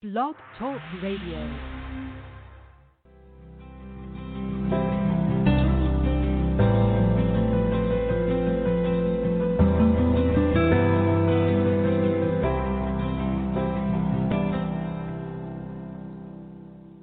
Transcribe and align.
Blog 0.00 0.36
Talk 0.60 0.80
Radio. 1.02 1.18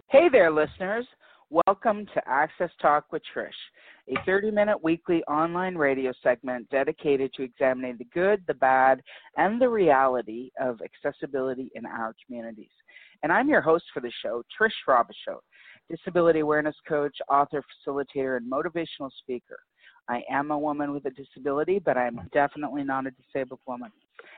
Hey 0.07 0.29
there, 0.31 0.49
listeners. 0.49 1.05
Welcome 1.49 2.05
to 2.13 2.21
Access 2.25 2.71
Talk 2.81 3.11
with 3.11 3.21
Trish, 3.35 3.49
a 4.07 4.25
30 4.25 4.51
minute 4.51 4.81
weekly 4.81 5.21
online 5.23 5.75
radio 5.75 6.13
segment 6.23 6.69
dedicated 6.69 7.33
to 7.33 7.43
examining 7.43 7.97
the 7.97 8.05
good, 8.13 8.41
the 8.47 8.53
bad, 8.53 9.01
and 9.35 9.61
the 9.61 9.67
reality 9.67 10.49
of 10.61 10.79
accessibility 10.81 11.69
in 11.75 11.85
our 11.85 12.15
communities. 12.25 12.69
And 13.23 13.31
I'm 13.31 13.49
your 13.49 13.61
host 13.61 13.85
for 13.93 13.99
the 13.99 14.11
show, 14.23 14.43
Trish 14.59 14.71
Robichaud, 14.87 15.39
disability 15.89 16.39
awareness 16.39 16.75
coach, 16.87 17.15
author, 17.29 17.63
facilitator, 17.87 18.37
and 18.37 18.51
motivational 18.51 19.09
speaker. 19.19 19.59
I 20.07 20.21
am 20.29 20.51
a 20.51 20.59
woman 20.59 20.93
with 20.93 21.05
a 21.05 21.11
disability, 21.11 21.79
but 21.79 21.97
I'm 21.97 22.29
definitely 22.31 22.83
not 22.83 23.07
a 23.07 23.11
disabled 23.11 23.61
woman. 23.67 23.91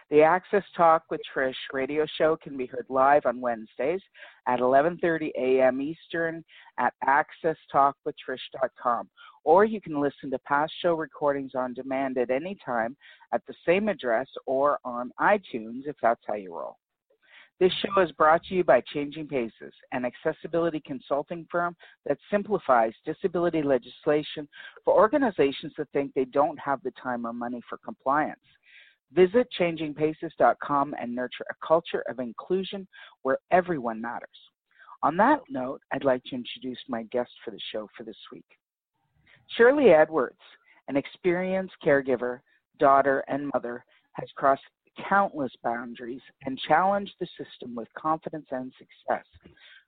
The 0.09 0.21
Access 0.21 0.63
Talk 0.75 1.03
with 1.09 1.21
Trish 1.35 1.53
radio 1.73 2.05
show 2.17 2.37
can 2.41 2.55
be 2.55 2.65
heard 2.65 2.85
live 2.87 3.25
on 3.25 3.41
Wednesdays 3.41 3.99
at 4.47 4.61
11:30 4.61 5.31
a.m. 5.37 5.81
Eastern 5.81 6.45
at 6.79 6.93
accesstalkwithtrish.com, 7.05 9.09
or 9.43 9.65
you 9.65 9.81
can 9.81 9.99
listen 9.99 10.31
to 10.31 10.39
past 10.39 10.71
show 10.81 10.93
recordings 10.93 11.55
on 11.55 11.73
demand 11.73 12.17
at 12.17 12.31
any 12.31 12.55
time 12.65 12.95
at 13.33 13.45
the 13.47 13.55
same 13.65 13.89
address 13.89 14.29
or 14.45 14.79
on 14.85 15.11
iTunes 15.19 15.81
if 15.85 15.97
that's 16.01 16.23
how 16.25 16.35
you 16.35 16.55
roll. 16.55 16.77
This 17.59 17.71
show 17.81 18.01
is 18.01 18.11
brought 18.11 18.43
to 18.45 18.53
you 18.53 18.63
by 18.63 18.83
Changing 18.93 19.27
Paces, 19.27 19.73
an 19.91 20.05
accessibility 20.05 20.79
consulting 20.85 21.47
firm 21.51 21.75
that 22.05 22.19
simplifies 22.29 22.93
disability 23.03 23.63
legislation 23.63 24.47
for 24.85 24.93
organizations 24.93 25.73
that 25.77 25.89
think 25.91 26.13
they 26.13 26.25
don't 26.25 26.59
have 26.59 26.83
the 26.83 26.91
time 27.01 27.25
or 27.25 27.33
money 27.33 27.61
for 27.67 27.79
compliance. 27.83 28.39
Visit 29.11 29.47
changingpaces.com 29.59 30.93
and 31.01 31.15
nurture 31.15 31.45
a 31.49 31.65
culture 31.65 32.03
of 32.07 32.19
inclusion 32.19 32.87
where 33.23 33.39
everyone 33.49 34.01
matters. 34.01 34.29
On 35.01 35.17
that 35.17 35.39
note, 35.49 35.81
I'd 35.91 36.03
like 36.03 36.23
to 36.25 36.35
introduce 36.35 36.79
my 36.87 37.03
guest 37.11 37.31
for 37.43 37.49
the 37.49 37.59
show 37.71 37.87
for 37.97 38.03
this 38.03 38.17
week. 38.31 38.45
Shirley 39.55 39.89
Edwards, 39.89 40.37
an 40.89 40.97
experienced 40.97 41.73
caregiver, 41.83 42.41
daughter, 42.79 43.23
and 43.27 43.49
mother, 43.53 43.83
has 44.13 44.27
crossed 44.35 44.61
countless 45.07 45.51
boundaries 45.63 46.21
and 46.45 46.59
challenged 46.67 47.13
the 47.19 47.27
system 47.37 47.75
with 47.75 47.87
confidence 47.97 48.47
and 48.51 48.71
success. 48.77 49.25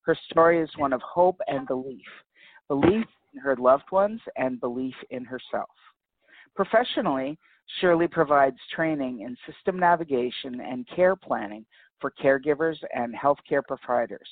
Her 0.02 0.18
story 0.30 0.62
is 0.62 0.70
one 0.78 0.94
of 0.94 1.02
hope 1.02 1.40
and 1.48 1.68
belief 1.68 2.06
belief 2.68 3.06
in 3.34 3.40
her 3.42 3.56
loved 3.56 3.92
ones 3.92 4.22
and 4.38 4.60
belief 4.60 4.94
in 5.10 5.26
herself. 5.26 5.70
Professionally, 6.56 7.38
Shirley 7.80 8.08
provides 8.08 8.58
training 8.76 9.22
in 9.22 9.36
system 9.52 9.80
navigation 9.80 10.62
and 10.62 10.88
care 10.96 11.16
planning 11.16 11.66
for 12.00 12.14
caregivers 12.24 12.78
and 12.94 13.14
healthcare 13.16 13.64
providers. 13.68 14.28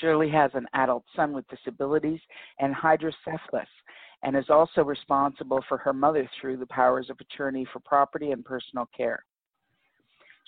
Shirley 0.00 0.28
has 0.30 0.50
an 0.54 0.66
adult 0.74 1.04
son 1.16 1.32
with 1.32 1.46
disabilities 1.48 2.20
and 2.58 2.74
hydrocephalus 2.74 3.68
and 4.22 4.36
is 4.36 4.50
also 4.50 4.82
responsible 4.82 5.64
for 5.68 5.78
her 5.78 5.92
mother 5.92 6.28
through 6.40 6.56
the 6.56 6.66
powers 6.66 7.08
of 7.10 7.18
attorney 7.20 7.66
for 7.72 7.80
property 7.80 8.32
and 8.32 8.44
personal 8.44 8.88
care. 8.96 9.24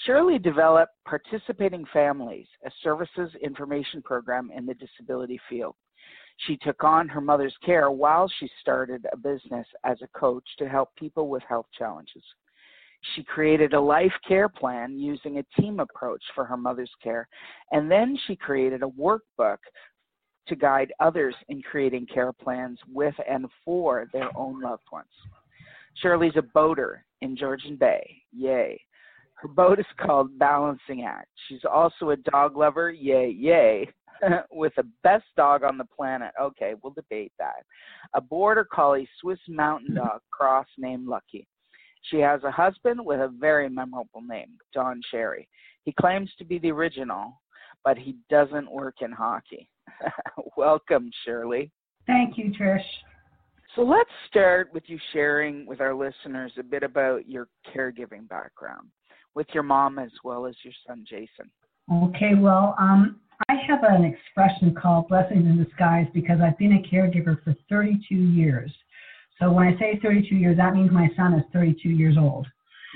Shirley 0.06 0.38
developed 0.38 0.94
Participating 1.06 1.84
Families, 1.92 2.46
a 2.64 2.70
services 2.82 3.30
information 3.42 4.00
program 4.02 4.50
in 4.54 4.64
the 4.64 4.74
disability 4.74 5.38
field. 5.48 5.74
She 6.46 6.56
took 6.56 6.82
on 6.82 7.06
her 7.08 7.20
mother's 7.20 7.56
care 7.64 7.90
while 7.90 8.26
she 8.38 8.48
started 8.62 9.06
a 9.12 9.16
business 9.16 9.66
as 9.84 9.98
a 10.00 10.18
coach 10.18 10.44
to 10.58 10.68
help 10.68 10.88
people 10.96 11.28
with 11.28 11.42
health 11.42 11.66
challenges. 11.76 12.24
She 13.14 13.24
created 13.24 13.74
a 13.74 13.80
life 13.80 14.12
care 14.26 14.48
plan 14.48 14.98
using 14.98 15.38
a 15.38 15.60
team 15.60 15.80
approach 15.80 16.22
for 16.34 16.44
her 16.44 16.56
mother's 16.56 16.90
care, 17.02 17.28
and 17.72 17.90
then 17.90 18.18
she 18.26 18.36
created 18.36 18.82
a 18.82 18.86
workbook 18.86 19.58
to 20.48 20.56
guide 20.56 20.92
others 21.00 21.34
in 21.48 21.62
creating 21.62 22.06
care 22.06 22.32
plans 22.32 22.78
with 22.92 23.14
and 23.28 23.46
for 23.64 24.08
their 24.12 24.36
own 24.36 24.60
loved 24.60 24.82
ones. 24.92 25.08
Shirley's 25.96 26.36
a 26.36 26.42
boater 26.42 27.04
in 27.20 27.36
Georgian 27.36 27.76
Bay. 27.76 28.22
Yay. 28.32 28.80
Her 29.34 29.48
boat 29.48 29.78
is 29.78 29.86
called 29.98 30.38
Balancing 30.38 31.04
Act. 31.04 31.28
She's 31.48 31.64
also 31.70 32.10
a 32.10 32.16
dog 32.16 32.56
lover. 32.56 32.90
Yay, 32.90 33.30
yay. 33.30 33.88
with 34.50 34.72
the 34.76 34.86
best 35.02 35.24
dog 35.36 35.62
on 35.64 35.78
the 35.78 35.86
planet. 35.96 36.32
Okay, 36.40 36.74
we'll 36.82 36.92
debate 36.92 37.32
that. 37.38 37.64
A 38.14 38.20
border 38.20 38.66
collie 38.70 39.08
Swiss 39.20 39.38
mountain 39.48 39.88
hmm. 39.88 39.98
dog 39.98 40.20
cross 40.30 40.66
named 40.76 41.06
Lucky. 41.06 41.46
She 42.02 42.18
has 42.18 42.42
a 42.44 42.50
husband 42.50 43.04
with 43.04 43.20
a 43.20 43.32
very 43.38 43.68
memorable 43.68 44.22
name, 44.22 44.56
Don 44.72 45.00
Cherry. 45.10 45.48
He 45.84 45.92
claims 45.92 46.30
to 46.38 46.44
be 46.44 46.58
the 46.58 46.72
original, 46.72 47.40
but 47.84 47.98
he 47.98 48.16
doesn't 48.28 48.70
work 48.70 48.96
in 49.00 49.12
hockey. 49.12 49.69
Welcome, 50.56 51.10
Shirley. 51.24 51.70
Thank 52.06 52.38
you, 52.38 52.52
Trish. 52.58 52.80
So 53.76 53.82
let's 53.82 54.10
start 54.28 54.70
with 54.72 54.82
you 54.86 54.98
sharing 55.12 55.64
with 55.64 55.80
our 55.80 55.94
listeners 55.94 56.52
a 56.58 56.62
bit 56.62 56.82
about 56.82 57.28
your 57.28 57.48
caregiving 57.74 58.28
background 58.28 58.88
with 59.34 59.46
your 59.54 59.62
mom 59.62 59.98
as 59.98 60.10
well 60.24 60.46
as 60.46 60.56
your 60.64 60.74
son, 60.86 61.04
Jason. 61.08 61.50
Okay, 61.92 62.34
well, 62.36 62.74
um, 62.78 63.20
I 63.48 63.54
have 63.66 63.84
an 63.84 64.04
expression 64.04 64.74
called 64.74 65.08
blessings 65.08 65.46
in 65.46 65.62
disguise 65.62 66.06
because 66.12 66.40
I've 66.42 66.58
been 66.58 66.74
a 66.74 66.94
caregiver 66.94 67.42
for 67.42 67.54
32 67.68 68.14
years. 68.14 68.72
So 69.38 69.50
when 69.50 69.66
I 69.68 69.78
say 69.78 69.98
32 70.02 70.34
years, 70.34 70.56
that 70.56 70.74
means 70.74 70.90
my 70.90 71.08
son 71.16 71.34
is 71.34 71.44
32 71.52 71.88
years 71.88 72.16
old. 72.18 72.46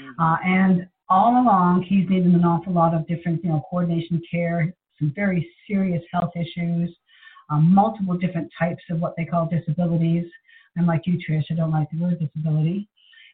Mm-hmm. 0.01 0.21
Uh, 0.21 0.37
and 0.45 0.87
all 1.09 1.43
along, 1.43 1.87
he's 1.89 2.09
needed 2.09 2.35
an 2.35 2.45
awful 2.45 2.73
lot 2.73 2.95
of 2.95 3.07
different, 3.07 3.43
you 3.43 3.51
know, 3.51 3.63
coordination 3.71 4.21
care, 4.31 4.75
some 4.99 5.13
very 5.15 5.49
serious 5.67 6.03
health 6.13 6.33
issues, 6.37 6.95
um, 7.51 7.75
multiple 7.75 8.17
different 8.17 8.51
types 8.59 8.83
of 8.91 9.01
what 9.01 9.15
they 9.17 9.25
call 9.25 9.49
disabilities. 9.49 10.27
I'm 10.77 10.87
like 10.87 11.03
you, 11.07 11.19
Trish, 11.19 11.45
I 11.51 11.55
don't 11.55 11.71
like 11.71 11.89
the 11.91 12.03
word 12.03 12.19
disability. 12.19 12.89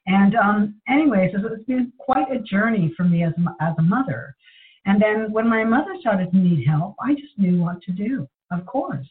And 0.06 0.34
um, 0.34 0.80
anyways, 0.88 1.30
it's 1.34 1.64
been 1.64 1.92
quite 1.98 2.30
a 2.32 2.40
journey 2.40 2.92
for 2.96 3.04
me 3.04 3.24
as, 3.24 3.32
as 3.60 3.74
a 3.78 3.82
mother. 3.82 4.34
And 4.86 5.00
then 5.00 5.30
when 5.30 5.48
my 5.48 5.64
mother 5.64 5.94
started 6.00 6.30
to 6.32 6.36
need 6.36 6.66
help, 6.66 6.96
I 7.00 7.14
just 7.14 7.38
knew 7.38 7.60
what 7.62 7.82
to 7.82 7.92
do, 7.92 8.28
of 8.50 8.64
course. 8.66 9.06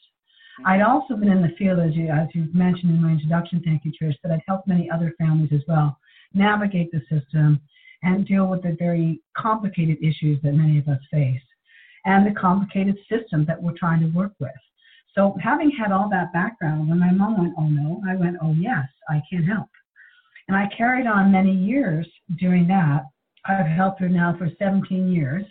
I'd 0.65 0.81
also 0.81 1.15
been 1.15 1.31
in 1.31 1.41
the 1.41 1.55
field, 1.57 1.79
as 1.79 1.95
you, 1.95 2.09
as 2.09 2.27
you 2.33 2.47
mentioned 2.53 2.91
in 2.91 3.01
my 3.01 3.11
introduction, 3.11 3.61
thank 3.63 3.85
you, 3.85 3.91
Trish, 3.91 4.15
that 4.23 4.31
I'd 4.31 4.41
helped 4.47 4.67
many 4.67 4.89
other 4.91 5.13
families 5.17 5.51
as 5.53 5.61
well 5.67 5.97
navigate 6.33 6.91
the 6.91 7.01
system 7.09 7.59
and 8.03 8.27
deal 8.27 8.47
with 8.47 8.61
the 8.63 8.75
very 8.77 9.21
complicated 9.37 9.97
issues 9.99 10.39
that 10.43 10.53
many 10.53 10.77
of 10.77 10.87
us 10.87 10.99
face 11.11 11.41
and 12.05 12.25
the 12.25 12.39
complicated 12.39 12.97
system 13.09 13.45
that 13.45 13.61
we're 13.61 13.77
trying 13.77 13.99
to 14.01 14.17
work 14.17 14.33
with. 14.39 14.51
So, 15.15 15.35
having 15.41 15.71
had 15.71 15.91
all 15.91 16.09
that 16.09 16.31
background, 16.33 16.87
when 16.87 16.99
my 16.99 17.11
mom 17.11 17.39
went, 17.39 17.53
oh 17.57 17.67
no, 17.67 18.01
I 18.07 18.15
went, 18.15 18.37
oh 18.41 18.53
yes, 18.53 18.85
I 19.09 19.21
can 19.29 19.43
help. 19.43 19.69
And 20.47 20.55
I 20.55 20.67
carried 20.75 21.07
on 21.07 21.31
many 21.31 21.53
years 21.53 22.07
doing 22.39 22.67
that. 22.67 23.03
I've 23.45 23.65
helped 23.65 24.01
her 24.01 24.09
now 24.09 24.35
for 24.37 24.49
17 24.59 25.11
years. 25.11 25.45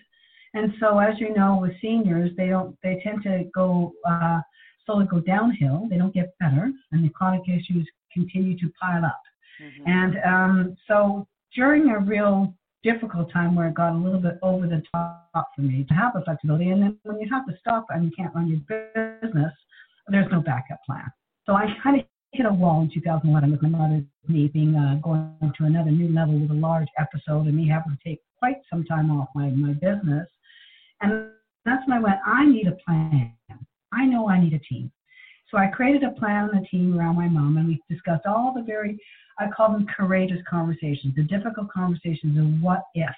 And 0.54 0.72
so, 0.80 0.98
as 0.98 1.18
you 1.18 1.34
know, 1.34 1.58
with 1.60 1.72
seniors, 1.80 2.30
they 2.36 2.48
don't, 2.48 2.76
they 2.82 3.00
tend 3.02 3.22
to 3.24 3.44
go, 3.54 3.92
uh, 4.08 4.40
slowly 4.86 5.06
go 5.06 5.20
downhill. 5.20 5.86
They 5.90 5.98
don't 5.98 6.14
get 6.14 6.34
better, 6.40 6.72
and 6.92 7.04
the 7.04 7.10
chronic 7.10 7.42
issues 7.48 7.88
continue 8.12 8.58
to 8.58 8.72
pile 8.80 9.04
up. 9.04 9.20
Mm-hmm. 9.62 9.88
And 9.88 10.16
um, 10.24 10.76
so, 10.86 11.26
during 11.54 11.90
a 11.90 11.98
real 11.98 12.54
difficult 12.92 13.30
time 13.32 13.54
where 13.54 13.68
it 13.68 13.74
got 13.74 13.92
a 13.92 13.98
little 13.98 14.20
bit 14.20 14.38
over 14.42 14.66
the 14.66 14.82
top 14.92 15.50
for 15.54 15.62
me 15.62 15.84
to 15.88 15.94
have 15.94 16.12
the 16.14 16.22
flexibility, 16.22 16.70
and 16.70 16.82
then 16.82 16.98
when 17.02 17.20
you 17.20 17.28
have 17.30 17.46
to 17.46 17.52
stop 17.60 17.86
and 17.90 18.04
you 18.04 18.10
can't 18.16 18.34
run 18.34 18.48
your 18.48 18.60
business, 19.22 19.52
there's 20.08 20.30
no 20.32 20.40
backup 20.40 20.78
plan. 20.86 21.04
So 21.46 21.54
I 21.54 21.66
kind 21.82 22.00
of 22.00 22.06
hit 22.32 22.46
a 22.46 22.52
wall 22.52 22.82
in 22.82 22.90
2011 22.92 23.50
with 23.50 23.62
my 23.62 23.68
mother's 23.68 24.04
knee 24.26 24.48
being 24.48 24.74
uh, 24.74 25.00
going 25.02 25.34
to 25.40 25.64
another 25.64 25.90
new 25.90 26.08
level 26.14 26.38
with 26.38 26.50
a 26.50 26.54
large 26.54 26.88
episode 26.98 27.46
and 27.46 27.56
me 27.56 27.68
having 27.68 27.96
to 27.96 28.08
take 28.08 28.20
quite 28.38 28.56
some 28.70 28.84
time 28.84 29.10
off 29.10 29.28
my, 29.34 29.48
my 29.48 29.72
business. 29.72 30.28
And 31.00 31.30
that's 31.64 31.86
when 31.86 31.98
I 31.98 32.00
went, 32.00 32.16
I 32.26 32.46
need 32.46 32.66
a 32.66 32.76
plan. 32.86 33.32
I 33.92 34.04
know 34.04 34.28
I 34.28 34.40
need 34.40 34.54
a 34.54 34.58
team. 34.58 34.90
So 35.50 35.56
I 35.56 35.68
created 35.68 36.02
a 36.04 36.10
plan 36.10 36.50
and 36.52 36.64
a 36.64 36.68
team 36.68 36.98
around 36.98 37.16
my 37.16 37.28
mom, 37.28 37.56
and 37.56 37.68
we 37.68 37.80
discussed 37.88 38.26
all 38.26 38.52
the 38.54 38.62
very, 38.62 38.98
I 39.38 39.48
call 39.48 39.72
them 39.72 39.86
courageous 39.86 40.40
conversations, 40.48 41.14
the 41.14 41.22
difficult 41.22 41.70
conversations 41.70 42.38
of 42.38 42.62
what 42.62 42.82
if, 42.94 43.14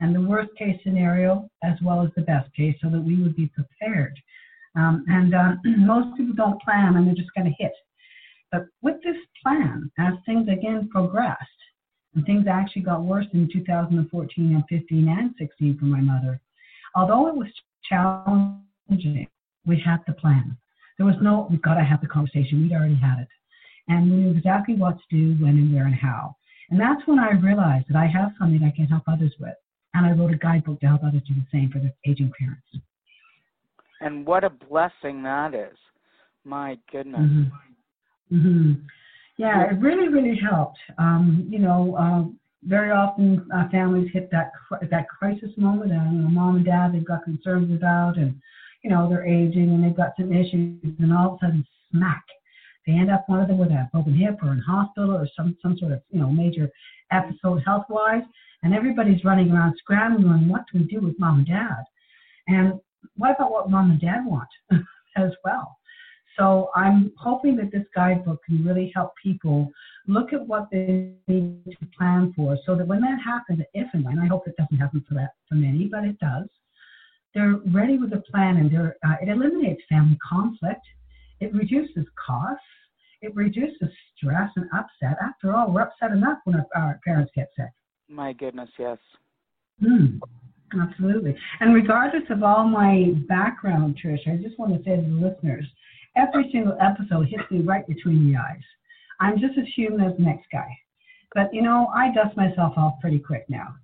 and 0.00 0.14
the 0.14 0.20
worst 0.20 0.50
case 0.58 0.80
scenario 0.82 1.48
as 1.62 1.74
well 1.82 2.02
as 2.02 2.10
the 2.16 2.22
best 2.22 2.52
case, 2.54 2.76
so 2.82 2.88
that 2.88 3.00
we 3.00 3.22
would 3.22 3.36
be 3.36 3.48
prepared. 3.48 4.18
Um, 4.76 5.04
and 5.08 5.34
uh, 5.34 5.52
most 5.64 6.16
people 6.16 6.34
don't 6.34 6.60
plan 6.62 6.96
and 6.96 7.06
they're 7.06 7.14
just 7.14 7.34
going 7.36 7.46
to 7.46 7.62
hit. 7.62 7.72
But 8.50 8.66
with 8.82 8.96
this 9.04 9.16
plan, 9.42 9.90
as 9.98 10.14
things 10.26 10.48
again 10.48 10.88
progressed, 10.90 11.40
and 12.14 12.26
things 12.26 12.46
actually 12.50 12.82
got 12.82 13.02
worse 13.02 13.26
in 13.32 13.48
2014 13.52 14.54
and 14.54 14.64
15 14.68 15.08
and 15.08 15.34
16 15.38 15.78
for 15.78 15.84
my 15.84 16.00
mother, 16.00 16.40
although 16.96 17.28
it 17.28 17.36
was 17.36 17.48
challenging, 17.88 19.28
we 19.66 19.80
had 19.80 19.98
the 20.06 20.14
plan. 20.14 20.56
There 20.98 21.06
was 21.06 21.16
no, 21.22 21.46
we've 21.48 21.62
got 21.62 21.74
to 21.74 21.84
have 21.84 22.00
the 22.00 22.08
conversation. 22.08 22.62
We'd 22.62 22.72
already 22.72 22.96
had 22.96 23.20
it. 23.20 23.28
And 23.90 24.10
we 24.10 24.16
knew 24.18 24.30
exactly 24.30 24.76
what 24.76 24.96
to 24.96 25.04
do, 25.10 25.42
when 25.42 25.58
and 25.58 25.74
where 25.74 25.84
and 25.84 25.94
how. 25.94 26.36
And 26.70 26.80
that's 26.80 27.02
when 27.06 27.18
I 27.18 27.32
realized 27.32 27.86
that 27.88 27.96
I 27.96 28.06
have 28.06 28.30
something 28.38 28.62
I 28.62 28.74
can 28.74 28.86
help 28.86 29.02
others 29.08 29.32
with. 29.40 29.56
And 29.94 30.06
I 30.06 30.12
wrote 30.12 30.32
a 30.32 30.36
guidebook 30.36 30.80
to 30.80 30.86
help 30.86 31.02
others 31.04 31.22
do 31.26 31.34
the 31.34 31.46
same 31.52 31.70
for 31.72 31.80
their 31.80 31.92
aging 32.06 32.32
parents. 32.38 32.62
And 34.00 34.24
what 34.24 34.44
a 34.44 34.50
blessing 34.50 35.24
that 35.24 35.54
is. 35.54 35.76
My 36.44 36.78
goodness. 36.92 37.20
Mm-hmm. 37.20 38.36
Mm-hmm. 38.36 38.72
Yeah, 39.36 39.70
it 39.70 39.80
really, 39.80 40.08
really 40.08 40.38
helped. 40.38 40.78
Um, 40.96 41.48
you 41.50 41.58
know, 41.58 41.96
uh, 41.98 42.30
very 42.62 42.90
often 42.90 43.46
uh, 43.54 43.68
families 43.70 44.10
hit 44.12 44.30
that 44.30 44.52
cr- 44.52 44.84
that 44.90 45.08
crisis 45.08 45.50
moment, 45.56 45.92
and 45.92 46.16
you 46.16 46.22
know, 46.22 46.28
mom 46.28 46.56
and 46.56 46.64
dad 46.64 46.92
they've 46.92 47.04
got 47.04 47.24
concerns 47.24 47.74
about, 47.74 48.16
and 48.16 48.40
you 48.84 48.90
know 48.90 49.08
they're 49.08 49.26
aging 49.26 49.70
and 49.70 49.82
they've 49.82 49.96
got 49.96 50.12
some 50.16 50.32
issues, 50.32 50.78
and 50.98 51.12
all 51.12 51.32
of 51.32 51.34
a 51.34 51.46
sudden, 51.46 51.66
smack, 51.90 52.24
end 52.92 53.10
up 53.10 53.28
one 53.28 53.40
of 53.40 53.48
them 53.48 53.58
with 53.58 53.70
a 53.70 53.88
broken 53.92 54.14
hip 54.14 54.38
or 54.42 54.52
in 54.52 54.58
hospital 54.58 55.12
or 55.12 55.28
some 55.36 55.56
some 55.62 55.76
sort 55.78 55.92
of 55.92 56.02
you 56.10 56.20
know 56.20 56.30
major 56.30 56.70
episode 57.12 57.62
health 57.66 57.84
wise, 57.88 58.22
and 58.62 58.74
everybody's 58.74 59.24
running 59.24 59.50
around 59.50 59.74
scrambling 59.78 60.26
on 60.26 60.48
what 60.48 60.62
do 60.72 60.78
we 60.80 60.84
do 60.86 61.00
with 61.00 61.18
mom 61.18 61.38
and 61.38 61.46
dad, 61.46 61.84
and 62.48 62.80
what 63.16 63.36
about 63.36 63.50
what 63.50 63.70
mom 63.70 63.90
and 63.90 64.00
dad 64.00 64.24
want 64.24 64.48
as 65.16 65.30
well? 65.44 65.76
So 66.38 66.70
I'm 66.74 67.12
hoping 67.18 67.56
that 67.56 67.72
this 67.72 67.84
guidebook 67.94 68.42
can 68.44 68.64
really 68.64 68.90
help 68.94 69.12
people 69.22 69.70
look 70.06 70.32
at 70.32 70.46
what 70.46 70.68
they 70.70 71.12
need 71.28 71.64
to 71.66 71.86
plan 71.96 72.32
for 72.34 72.56
so 72.64 72.74
that 72.76 72.86
when 72.86 73.00
that 73.02 73.18
happens, 73.22 73.62
if 73.74 73.88
and 73.92 74.04
when, 74.04 74.18
I 74.18 74.26
hope 74.26 74.46
it 74.46 74.56
doesn't 74.56 74.78
happen 74.78 75.04
for 75.06 75.14
that 75.14 75.32
for 75.48 75.56
many, 75.56 75.86
but 75.86 76.04
it 76.04 76.18
does, 76.18 76.48
they're 77.34 77.58
ready 77.72 77.98
with 77.98 78.12
a 78.12 78.22
plan 78.30 78.56
and 78.56 78.70
they're, 78.70 78.96
uh, 79.06 79.16
it 79.20 79.28
eliminates 79.28 79.82
family 79.88 80.18
conflict, 80.26 80.82
it 81.40 81.54
reduces 81.54 82.06
costs, 82.26 82.64
it 83.22 83.34
reduces 83.34 83.88
stress 84.16 84.50
and 84.56 84.66
upset. 84.72 85.18
After 85.22 85.54
all, 85.54 85.72
we're 85.72 85.82
upset 85.82 86.12
enough 86.12 86.38
when 86.44 86.62
our, 86.74 87.00
parents 87.04 87.32
get 87.34 87.48
sick. 87.56 87.70
My 88.08 88.32
goodness, 88.32 88.70
yes. 88.78 88.98
Mm, 89.82 90.20
absolutely. 90.80 91.36
And 91.60 91.74
regardless 91.74 92.24
of 92.30 92.42
all 92.42 92.66
my 92.66 93.12
background, 93.28 93.98
Trish, 94.02 94.26
I 94.26 94.36
just 94.42 94.58
want 94.58 94.72
to 94.76 94.82
say 94.84 94.96
to 94.96 95.02
the 95.02 95.08
listeners, 95.08 95.66
every 96.16 96.48
single 96.50 96.76
episode 96.80 97.28
hits 97.28 97.50
me 97.50 97.60
right 97.60 97.86
between 97.86 98.32
the 98.32 98.38
eyes. 98.38 98.62
I'm 99.20 99.38
just 99.38 99.58
as 99.58 99.66
human 99.76 100.00
as 100.00 100.16
the 100.16 100.22
next 100.22 100.46
guy. 100.50 100.68
But 101.34 101.52
you 101.52 101.62
know, 101.62 101.88
I 101.94 102.12
dust 102.12 102.36
myself 102.36 102.74
off 102.76 102.94
pretty 103.00 103.18
quick 103.18 103.44
now. 103.48 103.74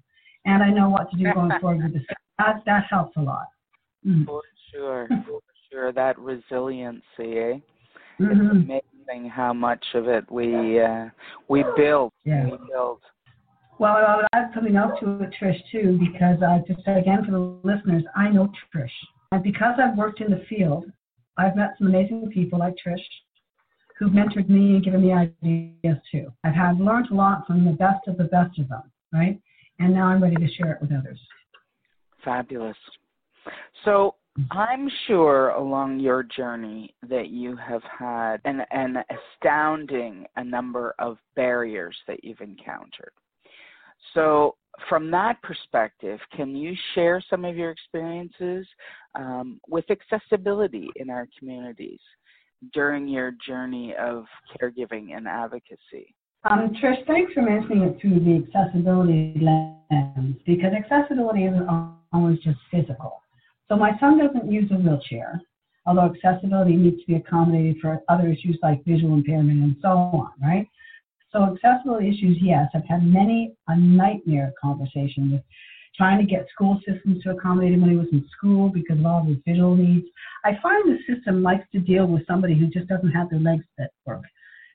And 0.44 0.62
I 0.62 0.70
know 0.70 0.88
what 0.88 1.10
to 1.10 1.16
do 1.16 1.32
going 1.32 1.52
forward 1.60 1.84
with 1.84 1.92
this. 1.92 2.02
That 2.38 2.62
that 2.66 2.84
helps 2.90 3.16
a 3.16 3.20
lot. 3.20 3.46
Mm. 4.06 4.26
For 4.26 4.42
sure. 4.72 5.08
For 5.08 5.40
sure. 5.70 5.92
That 5.92 6.18
resiliency, 6.18 7.02
eh? 7.18 7.58
Mm-hmm. 8.18 8.24
It's 8.24 8.40
amazing 8.40 8.95
how 9.30 9.52
much 9.52 9.84
of 9.94 10.08
it 10.08 10.30
we 10.30 10.80
uh, 10.80 11.06
we 11.48 11.64
build. 11.76 12.12
Yeah. 12.24 12.44
We 12.44 12.58
build. 12.70 13.00
Well, 13.78 13.96
I 13.96 14.16
would 14.16 14.26
add 14.32 14.50
something 14.54 14.76
else 14.76 14.98
to 15.00 15.22
it, 15.22 15.34
Trish, 15.40 15.60
too, 15.70 15.98
because 16.00 16.40
uh, 16.42 16.58
just 16.66 16.80
again 16.86 17.24
for 17.26 17.32
the 17.32 17.58
listeners, 17.62 18.04
I 18.16 18.30
know 18.30 18.50
Trish. 18.74 18.88
And 19.32 19.42
because 19.42 19.74
I've 19.82 19.98
worked 19.98 20.20
in 20.20 20.30
the 20.30 20.44
field, 20.48 20.86
I've 21.36 21.56
met 21.56 21.74
some 21.78 21.88
amazing 21.88 22.30
people 22.32 22.58
like 22.58 22.74
Trish 22.74 23.02
who've 23.98 24.12
mentored 24.12 24.48
me 24.48 24.76
and 24.76 24.84
given 24.84 25.02
me 25.02 25.12
ideas 25.12 25.98
too. 26.10 26.32
I've 26.44 26.54
had 26.54 26.78
learned 26.78 27.08
a 27.10 27.14
lot 27.14 27.46
from 27.46 27.64
the 27.64 27.72
best 27.72 28.06
of 28.06 28.18
the 28.18 28.24
best 28.24 28.58
of 28.58 28.68
them, 28.68 28.82
right? 29.12 29.40
And 29.78 29.94
now 29.94 30.06
I'm 30.06 30.22
ready 30.22 30.36
to 30.36 30.48
share 30.54 30.72
it 30.72 30.80
with 30.80 30.92
others. 30.92 31.18
Fabulous. 32.24 32.76
So 33.84 34.14
I'm 34.50 34.88
sure 35.06 35.50
along 35.50 36.00
your 36.00 36.22
journey 36.22 36.94
that 37.08 37.28
you 37.28 37.56
have 37.56 37.82
had 37.84 38.38
an, 38.44 38.62
an 38.70 38.96
astounding 39.10 40.26
a 40.36 40.44
number 40.44 40.94
of 40.98 41.18
barriers 41.34 41.96
that 42.06 42.22
you've 42.22 42.40
encountered. 42.40 43.12
So 44.14 44.56
from 44.88 45.10
that 45.10 45.40
perspective, 45.42 46.20
can 46.34 46.54
you 46.54 46.74
share 46.94 47.22
some 47.28 47.44
of 47.44 47.56
your 47.56 47.70
experiences 47.70 48.66
um, 49.14 49.60
with 49.68 49.84
accessibility 49.90 50.88
in 50.96 51.10
our 51.10 51.26
communities 51.38 52.00
during 52.72 53.08
your 53.08 53.32
journey 53.46 53.94
of 53.98 54.24
caregiving 54.60 55.16
and 55.16 55.26
advocacy? 55.26 56.14
Um, 56.48 56.72
Trish, 56.80 57.04
thanks 57.06 57.32
for 57.32 57.42
mentioning 57.42 57.82
it 57.82 58.00
through 58.00 58.20
the 58.20 58.44
accessibility 58.46 59.34
lens 59.40 60.36
because 60.46 60.72
accessibility 60.72 61.44
isn't 61.46 61.66
always 62.12 62.38
just 62.40 62.58
physical. 62.70 63.22
So 63.68 63.76
my 63.76 63.98
son 63.98 64.18
doesn't 64.18 64.50
use 64.50 64.70
a 64.70 64.76
wheelchair, 64.76 65.40
although 65.86 66.12
accessibility 66.14 66.76
needs 66.76 67.00
to 67.00 67.06
be 67.06 67.14
accommodated 67.16 67.76
for 67.80 68.00
other 68.08 68.28
issues 68.28 68.58
like 68.62 68.84
visual 68.84 69.14
impairment 69.14 69.62
and 69.62 69.76
so 69.82 69.88
on, 69.88 70.30
right? 70.40 70.68
So 71.32 71.44
accessibility 71.44 72.08
issues, 72.08 72.38
yes, 72.40 72.68
I've 72.74 72.84
had 72.84 73.04
many 73.04 73.54
a 73.68 73.76
nightmare 73.76 74.52
conversation 74.60 75.32
with 75.32 75.42
trying 75.96 76.18
to 76.18 76.30
get 76.30 76.46
school 76.52 76.80
systems 76.86 77.22
to 77.22 77.30
accommodate 77.30 77.72
him 77.72 77.80
when 77.80 77.90
he 77.90 77.96
was 77.96 78.08
in 78.12 78.24
school 78.36 78.68
because 78.68 78.98
of 78.98 79.06
all 79.06 79.24
his 79.24 79.38
visual 79.46 79.74
needs. 79.74 80.06
I 80.44 80.52
find 80.62 80.84
the 80.86 80.98
system 81.12 81.42
likes 81.42 81.64
to 81.72 81.78
deal 81.78 82.06
with 82.06 82.26
somebody 82.26 82.56
who 82.56 82.66
just 82.66 82.88
doesn't 82.88 83.10
have 83.12 83.30
their 83.30 83.40
legs 83.40 83.64
that 83.78 83.90
work, 84.04 84.22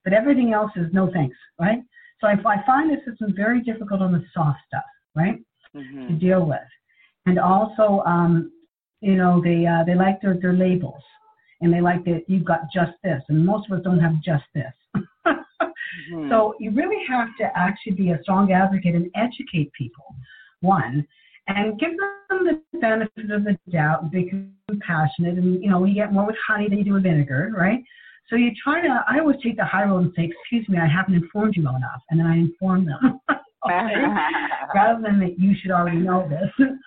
but 0.04 0.14
everything 0.14 0.54
else 0.54 0.72
is 0.76 0.92
no 0.94 1.12
thanks, 1.14 1.38
right? 1.60 1.80
So 2.20 2.28
I, 2.28 2.34
I 2.34 2.66
find 2.66 2.92
the 2.92 2.98
system 3.10 3.34
very 3.36 3.62
difficult 3.62 4.02
on 4.02 4.12
the 4.12 4.24
soft 4.34 4.60
stuff, 4.68 4.84
right, 5.16 5.40
mm-hmm. 5.76 6.08
to 6.08 6.14
deal 6.14 6.46
with, 6.46 6.60
and 7.26 7.40
also, 7.40 8.04
um, 8.06 8.52
you 9.02 9.16
know, 9.16 9.42
they 9.44 9.66
uh, 9.66 9.84
they 9.86 9.96
like 9.96 10.22
their 10.22 10.38
their 10.40 10.54
labels, 10.54 11.04
and 11.62 11.74
they 11.74 11.82
like 11.82 12.06
that 12.06 12.24
you've 12.28 12.46
got 12.46 12.62
just 12.74 12.94
this, 13.04 13.22
and 13.30 13.46
most 13.46 13.70
of 13.70 13.78
us 13.78 13.84
don't 13.84 14.00
have 14.00 14.22
just 14.24 14.46
this. 14.56 14.74
mm-hmm. 15.28 16.30
So 16.30 16.56
you 16.60 16.72
really 16.72 17.04
have 17.10 17.30
to 17.40 17.52
actually 17.56 17.94
be 17.94 18.12
a 18.12 18.20
strong 18.24 18.52
advocate 18.52 18.96
and 18.96 19.10
educate 19.16 19.72
people 19.74 20.06
one, 20.62 21.06
and 21.48 21.80
give 21.80 21.92
them 21.98 22.62
the 22.72 22.80
benefit 22.80 23.32
of 23.32 23.44
the 23.44 23.58
doubt 23.72 24.04
and 24.04 24.12
be 24.12 24.32
compassionate. 24.70 25.38
And, 25.38 25.62
you 25.62 25.70
know, 25.70 25.84
you 25.86 25.94
get 25.94 26.14
more 26.14 26.26
with 26.26 26.36
honey 26.46 26.70
than 26.70 26.78
you 26.78 26.84
do 26.84 26.94
with 26.94 27.04
vinegar, 27.04 27.52
right? 27.56 27.84
So 28.30 28.36
you 28.36 28.52
try 28.64 28.82
to, 28.82 29.04
I 29.10 29.20
always 29.20 29.38
take 29.44 29.58
the 29.58 29.66
high 29.66 29.84
road 29.84 30.04
and 30.04 30.14
say, 30.16 30.32
excuse 30.32 30.68
me, 30.70 30.78
I 30.78 30.88
haven't 30.88 31.16
informed 31.16 31.56
you 31.58 31.64
well 31.64 31.76
enough. 31.76 32.02
And 32.10 32.20
then 32.20 32.28
I 32.28 32.38
inform 32.38 32.86
them. 32.86 33.20
okay? 33.30 33.94
Rather 34.76 35.02
than 35.02 35.20
that 35.20 35.38
you 35.38 35.54
should 35.62 35.72
already 35.72 35.98
know 35.98 36.30
this. 36.30 36.68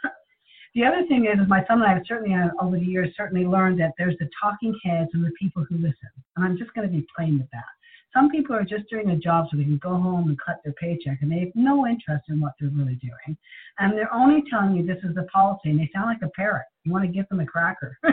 the 0.75 0.85
other 0.85 1.07
thing 1.07 1.27
is, 1.27 1.41
is 1.41 1.49
my 1.49 1.65
son 1.67 1.83
and 1.83 1.85
I 1.85 1.95
have 1.95 2.03
certainly, 2.07 2.35
uh, 2.35 2.51
over 2.61 2.79
the 2.79 2.85
years, 2.85 3.15
certainly 3.17 3.47
learned 3.47 3.79
that 3.81 3.93
there's 3.97 4.17
the 4.19 4.29
talking 4.43 4.77
heads 4.83 5.11
and 5.15 5.25
the 5.25 5.31
people 5.39 5.65
who 5.69 5.77
listen. 5.77 6.11
And 6.37 6.45
I'm 6.45 6.59
just 6.59 6.75
going 6.75 6.87
to 6.89 6.93
be 6.93 7.07
plain 7.17 7.39
with 7.39 7.51
that. 7.53 7.65
Some 8.13 8.31
people 8.31 8.55
are 8.55 8.65
just 8.65 8.89
doing 8.89 9.11
a 9.11 9.17
job 9.17 9.47
so 9.51 9.57
they 9.57 9.65
can 9.65 9.79
go 9.79 9.91
home 9.91 10.29
and 10.29 10.39
cut 10.41 10.61
their 10.63 10.73
paycheck, 10.75 11.19
and 11.21 11.31
they 11.31 11.41
have 11.41 11.55
no 11.55 11.87
interest 11.87 12.25
in 12.29 12.41
what 12.41 12.53
they're 12.61 12.71
really 12.71 12.95
doing. 12.97 13.37
And 13.79 13.93
they're 13.93 14.13
only 14.15 14.43
telling 14.49 14.77
you 14.77 14.87
this 14.87 15.03
is 15.03 15.15
the 15.17 15.25
policy, 15.25 15.71
and 15.71 15.79
they 15.79 15.91
sound 15.93 16.07
like 16.07 16.23
a 16.23 16.31
parrot. 16.31 16.67
You 16.85 16.93
want 16.93 17.05
to 17.05 17.11
give 17.11 17.29
them 17.29 17.41
a 17.41 17.47
cracker. 17.47 17.99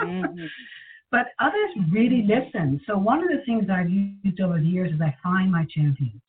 mm-hmm. 0.00 0.46
But 1.10 1.26
others 1.38 1.70
really 1.92 2.26
listen. 2.26 2.80
So 2.86 2.96
one 2.96 3.22
of 3.22 3.28
the 3.28 3.44
things 3.44 3.66
I've 3.70 3.90
used 3.90 4.40
over 4.40 4.58
the 4.58 4.66
years 4.66 4.92
is 4.92 5.00
I 5.00 5.14
find 5.22 5.52
my 5.52 5.66
champions. 5.74 6.20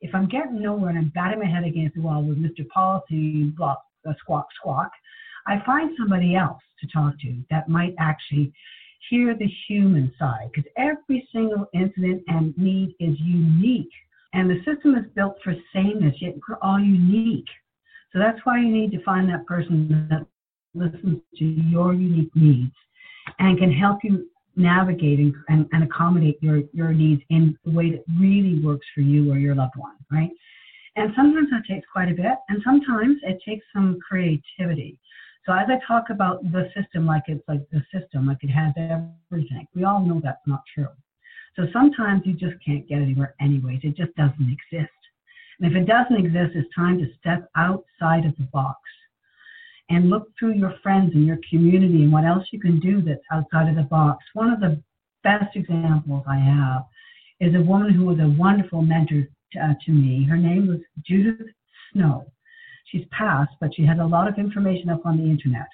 If 0.00 0.14
I'm 0.14 0.28
getting 0.28 0.60
nowhere 0.60 0.90
and 0.90 0.98
I'm 0.98 1.12
batting 1.14 1.40
my 1.40 1.46
head 1.46 1.64
against 1.64 1.96
the 1.96 2.02
wall 2.02 2.22
with 2.22 2.38
Mr. 2.38 2.66
Policy, 2.68 3.52
blah, 3.56 3.76
uh, 4.08 4.12
squawk, 4.20 4.46
squawk, 4.58 4.90
I 5.46 5.62
find 5.64 5.90
somebody 5.98 6.36
else 6.36 6.62
to 6.80 6.86
talk 6.88 7.18
to 7.20 7.42
that 7.50 7.68
might 7.68 7.94
actually 7.98 8.52
hear 9.10 9.36
the 9.36 9.50
human 9.68 10.12
side 10.18 10.50
because 10.54 10.70
every 10.76 11.28
single 11.32 11.66
incident 11.74 12.22
and 12.28 12.56
need 12.56 12.94
is 13.00 13.16
unique. 13.20 13.90
And 14.34 14.48
the 14.48 14.62
system 14.64 14.94
is 14.94 15.04
built 15.14 15.36
for 15.44 15.54
sameness, 15.74 16.14
yet 16.20 16.34
we're 16.48 16.56
all 16.62 16.80
unique. 16.80 17.48
So 18.12 18.18
that's 18.18 18.38
why 18.44 18.60
you 18.60 18.68
need 18.68 18.92
to 18.92 19.02
find 19.04 19.28
that 19.28 19.46
person 19.46 20.08
that 20.10 20.26
listens 20.74 21.20
to 21.36 21.44
your 21.44 21.92
unique 21.92 22.34
needs 22.34 22.72
and 23.38 23.58
can 23.58 23.72
help 23.72 23.98
you 24.02 24.26
navigate 24.56 25.18
and, 25.48 25.66
and, 25.72 25.82
accommodate 25.82 26.38
your, 26.42 26.62
your 26.72 26.92
needs 26.92 27.22
in 27.30 27.56
the 27.64 27.70
way 27.70 27.90
that 27.90 28.04
really 28.20 28.60
works 28.60 28.86
for 28.94 29.00
you 29.00 29.32
or 29.32 29.38
your 29.38 29.54
loved 29.54 29.76
one, 29.76 29.96
right? 30.10 30.30
And 30.96 31.10
sometimes 31.16 31.48
that 31.50 31.62
takes 31.66 31.86
quite 31.90 32.10
a 32.10 32.14
bit, 32.14 32.36
and 32.50 32.60
sometimes 32.62 33.16
it 33.22 33.40
takes 33.46 33.64
some 33.72 33.98
creativity. 34.06 34.98
So 35.46 35.52
as 35.52 35.66
I 35.68 35.78
talk 35.86 36.10
about 36.10 36.42
the 36.52 36.70
system 36.76 37.06
like 37.06 37.24
it's 37.26 37.46
like 37.48 37.62
the 37.70 37.82
system, 37.92 38.26
like 38.26 38.38
it 38.42 38.50
has 38.50 38.72
everything, 38.76 39.66
we 39.74 39.84
all 39.84 40.00
know 40.00 40.20
that's 40.22 40.46
not 40.46 40.62
true. 40.72 40.88
So 41.56 41.66
sometimes 41.72 42.22
you 42.24 42.34
just 42.34 42.54
can't 42.64 42.88
get 42.88 43.02
anywhere 43.02 43.34
anyways. 43.40 43.80
It 43.82 43.96
just 43.96 44.14
doesn't 44.16 44.56
exist. 44.72 44.92
And 45.60 45.70
if 45.70 45.76
it 45.76 45.86
doesn't 45.86 46.16
exist, 46.16 46.52
it's 46.54 46.74
time 46.74 46.98
to 46.98 47.06
step 47.18 47.50
outside 47.56 48.24
of 48.24 48.36
the 48.36 48.48
box 48.52 48.78
and 49.90 50.08
look 50.08 50.28
through 50.38 50.54
your 50.54 50.74
friends 50.82 51.12
and 51.14 51.26
your 51.26 51.38
community 51.50 52.02
and 52.02 52.12
what 52.12 52.24
else 52.24 52.44
you 52.52 52.60
can 52.60 52.80
do 52.80 53.02
that's 53.02 53.20
outside 53.30 53.68
of 53.68 53.76
the 53.76 53.82
box. 53.82 54.24
One 54.34 54.50
of 54.50 54.60
the 54.60 54.80
best 55.22 55.54
examples 55.54 56.24
I 56.26 56.38
have 56.38 56.84
is 57.40 57.54
a 57.54 57.62
woman 57.62 57.92
who 57.92 58.06
was 58.06 58.18
a 58.18 58.34
wonderful 58.38 58.82
mentor 58.82 59.28
to, 59.52 59.58
uh, 59.58 59.74
to 59.84 59.92
me. 59.92 60.24
Her 60.24 60.36
name 60.36 60.68
was 60.68 60.78
Judith 61.04 61.46
Snow. 61.92 62.26
She's 62.92 63.06
passed, 63.10 63.52
but 63.58 63.74
she 63.74 63.86
had 63.86 63.98
a 63.98 64.06
lot 64.06 64.28
of 64.28 64.38
information 64.38 64.90
up 64.90 65.06
on 65.06 65.16
the 65.16 65.24
internet. 65.24 65.68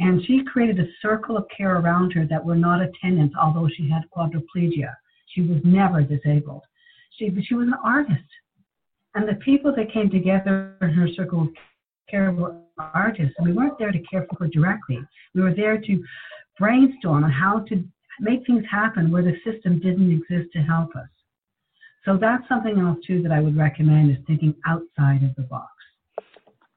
And 0.00 0.24
she 0.26 0.42
created 0.44 0.80
a 0.80 0.88
circle 1.00 1.36
of 1.36 1.46
care 1.56 1.76
around 1.76 2.12
her 2.14 2.26
that 2.26 2.44
were 2.44 2.56
not 2.56 2.82
attendants, 2.82 3.36
although 3.40 3.68
she 3.68 3.88
had 3.88 4.02
quadriplegia. 4.10 4.92
She 5.28 5.42
was 5.42 5.60
never 5.62 6.02
disabled. 6.02 6.62
She, 7.16 7.30
she 7.46 7.54
was 7.54 7.68
an 7.68 7.74
artist. 7.84 8.18
And 9.14 9.28
the 9.28 9.34
people 9.36 9.72
that 9.76 9.92
came 9.92 10.10
together 10.10 10.76
in 10.82 10.90
her 10.90 11.08
circle 11.14 11.42
of 11.42 11.48
care 12.08 12.32
were 12.32 12.56
artists. 12.78 13.34
And 13.38 13.46
we 13.46 13.52
weren't 13.52 13.78
there 13.78 13.92
to 13.92 14.02
care 14.10 14.26
for 14.28 14.36
her 14.44 14.48
directly. 14.48 14.98
We 15.34 15.42
were 15.42 15.54
there 15.54 15.78
to 15.78 16.04
brainstorm 16.58 17.24
on 17.24 17.30
how 17.30 17.60
to 17.68 17.84
make 18.20 18.44
things 18.46 18.64
happen 18.68 19.10
where 19.10 19.22
the 19.22 19.36
system 19.44 19.78
didn't 19.78 20.10
exist 20.10 20.52
to 20.54 20.60
help 20.60 20.96
us. 20.96 21.08
So 22.04 22.16
that's 22.16 22.46
something 22.48 22.78
else 22.78 22.98
too 23.06 23.22
that 23.22 23.32
I 23.32 23.40
would 23.40 23.56
recommend 23.56 24.10
is 24.10 24.24
thinking 24.26 24.54
outside 24.66 25.22
of 25.22 25.34
the 25.36 25.42
box. 25.42 25.70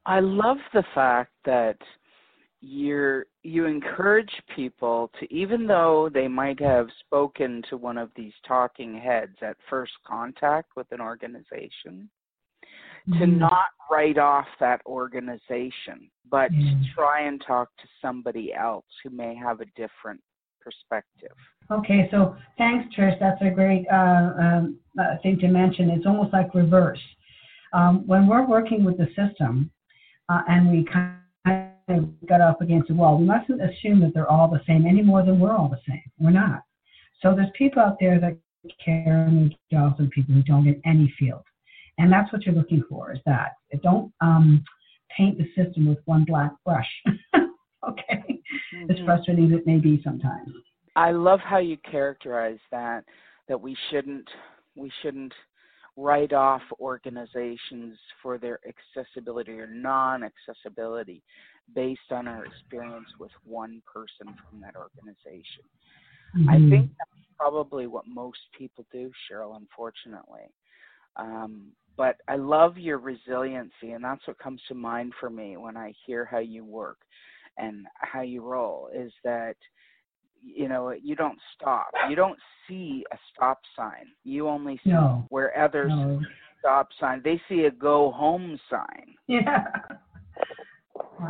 I 0.05 0.19
love 0.19 0.57
the 0.73 0.83
fact 0.93 1.31
that 1.45 1.77
you're 2.65 3.25
you 3.43 3.65
encourage 3.65 4.31
people 4.55 5.11
to 5.19 5.31
even 5.33 5.67
though 5.67 6.09
they 6.13 6.29
might 6.29 6.59
have 6.61 6.87
spoken 7.05 7.61
to 7.69 7.75
one 7.75 7.97
of 7.97 8.09
these 8.15 8.31
talking 8.47 8.97
heads 8.97 9.35
at 9.41 9.57
first 9.69 9.91
contact 10.07 10.69
with 10.77 10.87
an 10.91 11.01
organization 11.01 12.09
mm-hmm. 13.09 13.19
to 13.19 13.27
not 13.27 13.67
write 13.91 14.17
off 14.17 14.45
that 14.61 14.79
organization 14.85 16.09
but 16.31 16.49
mm-hmm. 16.53 16.81
to 16.81 16.89
try 16.95 17.27
and 17.27 17.43
talk 17.45 17.67
to 17.75 17.87
somebody 18.01 18.53
else 18.53 18.85
who 19.03 19.09
may 19.09 19.35
have 19.35 19.59
a 19.59 19.65
different 19.75 20.21
perspective 20.61 21.35
okay 21.69 22.07
so 22.11 22.33
thanks 22.57 22.87
trish 22.95 23.19
that's 23.19 23.41
a 23.41 23.49
great 23.49 23.85
uh, 23.91 24.31
um, 24.41 24.79
uh, 24.97 25.17
thing 25.21 25.37
to 25.37 25.49
mention 25.49 25.89
it's 25.89 26.05
almost 26.05 26.31
like 26.31 26.55
reverse 26.55 27.01
um, 27.73 28.07
when 28.07 28.25
we're 28.25 28.47
working 28.47 28.85
with 28.85 28.97
the 28.97 29.07
system 29.07 29.69
uh, 30.29 30.41
and 30.47 30.69
we 30.69 30.85
kind 30.91 31.15
of 31.87 32.27
got 32.27 32.41
up 32.41 32.61
against 32.61 32.87
the 32.87 32.93
wall. 32.93 33.17
We 33.17 33.25
mustn't 33.25 33.61
assume 33.61 33.99
that 34.01 34.13
they're 34.13 34.29
all 34.29 34.47
the 34.47 34.61
same 34.65 34.85
any 34.85 35.01
more 35.01 35.23
than 35.23 35.39
we're 35.39 35.55
all 35.55 35.69
the 35.69 35.81
same. 35.87 36.03
We're 36.19 36.31
not. 36.31 36.63
So 37.21 37.35
there's 37.35 37.49
people 37.57 37.81
out 37.81 37.97
there 37.99 38.19
that 38.19 38.37
care 38.83 39.29
their 39.29 39.49
jobs 39.71 39.95
and 39.99 40.09
people 40.11 40.33
who 40.35 40.43
don't 40.43 40.67
in 40.67 40.81
any 40.85 41.13
field. 41.19 41.43
And 41.97 42.11
that's 42.11 42.31
what 42.33 42.45
you're 42.45 42.55
looking 42.55 42.83
for 42.89 43.13
is 43.13 43.19
that. 43.25 43.53
Don't 43.81 44.11
um, 44.21 44.63
paint 45.15 45.37
the 45.37 45.47
system 45.55 45.87
with 45.87 45.99
one 46.05 46.23
black 46.23 46.51
brush. 46.65 46.87
okay? 47.87 48.41
Mm-hmm. 48.75 48.91
As 48.91 48.97
frustrating 49.05 49.51
as 49.51 49.59
it 49.59 49.67
may 49.67 49.77
be 49.77 50.01
sometimes. 50.03 50.53
I 50.95 51.11
love 51.11 51.39
how 51.39 51.57
you 51.57 51.77
characterize 51.89 52.59
that, 52.71 53.03
that 53.47 53.59
we 53.59 53.75
shouldn't 53.89 54.27
we 54.75 54.91
shouldn't 55.01 55.33
write 55.95 56.33
off 56.33 56.61
organizations 56.79 57.97
for 58.21 58.37
their 58.37 58.59
accessibility 58.67 59.59
or 59.59 59.67
non 59.67 60.23
accessibility 60.23 61.21
based 61.75 62.11
on 62.11 62.27
our 62.27 62.45
experience 62.45 63.07
with 63.19 63.31
one 63.45 63.81
person 63.91 64.35
from 64.49 64.59
that 64.61 64.75
organization. 64.75 65.63
Mm-hmm. 66.35 66.49
I 66.49 66.57
think 66.69 66.91
that's 66.97 67.27
probably 67.37 67.87
what 67.87 68.05
most 68.07 68.39
people 68.57 68.85
do, 68.91 69.11
Cheryl, 69.29 69.55
unfortunately. 69.55 70.51
Um, 71.15 71.67
but 71.95 72.17
I 72.27 72.37
love 72.37 72.77
your 72.77 72.97
resiliency, 72.97 73.91
and 73.91 74.03
that's 74.03 74.25
what 74.27 74.39
comes 74.39 74.61
to 74.67 74.73
mind 74.73 75.13
for 75.19 75.29
me 75.29 75.57
when 75.57 75.77
I 75.77 75.93
hear 76.05 76.25
how 76.25 76.39
you 76.39 76.65
work 76.65 76.97
and 77.57 77.85
how 77.97 78.21
you 78.21 78.41
roll 78.41 78.89
is 78.93 79.11
that 79.23 79.55
you 80.43 80.67
know 80.67 80.91
you 80.91 81.15
don't 81.15 81.39
stop 81.55 81.87
you 82.09 82.15
don't 82.15 82.37
see 82.67 83.03
a 83.11 83.17
stop 83.33 83.59
sign 83.75 84.07
you 84.23 84.47
only 84.47 84.79
see 84.83 84.91
no. 84.91 85.25
where 85.29 85.57
others 85.59 85.89
no. 85.89 86.21
stop 86.59 86.89
sign 86.99 87.21
they 87.23 87.41
see 87.49 87.65
a 87.65 87.71
go 87.71 88.11
home 88.11 88.59
sign 88.69 89.15
yeah 89.27 89.63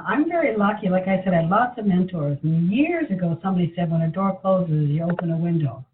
I'm 0.08 0.28
very 0.30 0.58
lucky. 0.58 0.90
Like 0.90 1.08
I 1.08 1.24
said, 1.24 1.34
I 1.34 1.42
had 1.42 1.50
lots 1.50 1.78
of 1.78 1.86
mentors. 1.86 2.38
And 2.44 2.72
years 2.72 3.10
ago, 3.12 3.38
somebody 3.42 3.74
said, 3.76 3.92
when 3.92 4.02
a 4.02 4.10
door 4.10 4.40
closes, 4.42 4.90
you 4.90 5.04
open 5.04 5.32
a 5.32 5.38
window. 5.38 5.86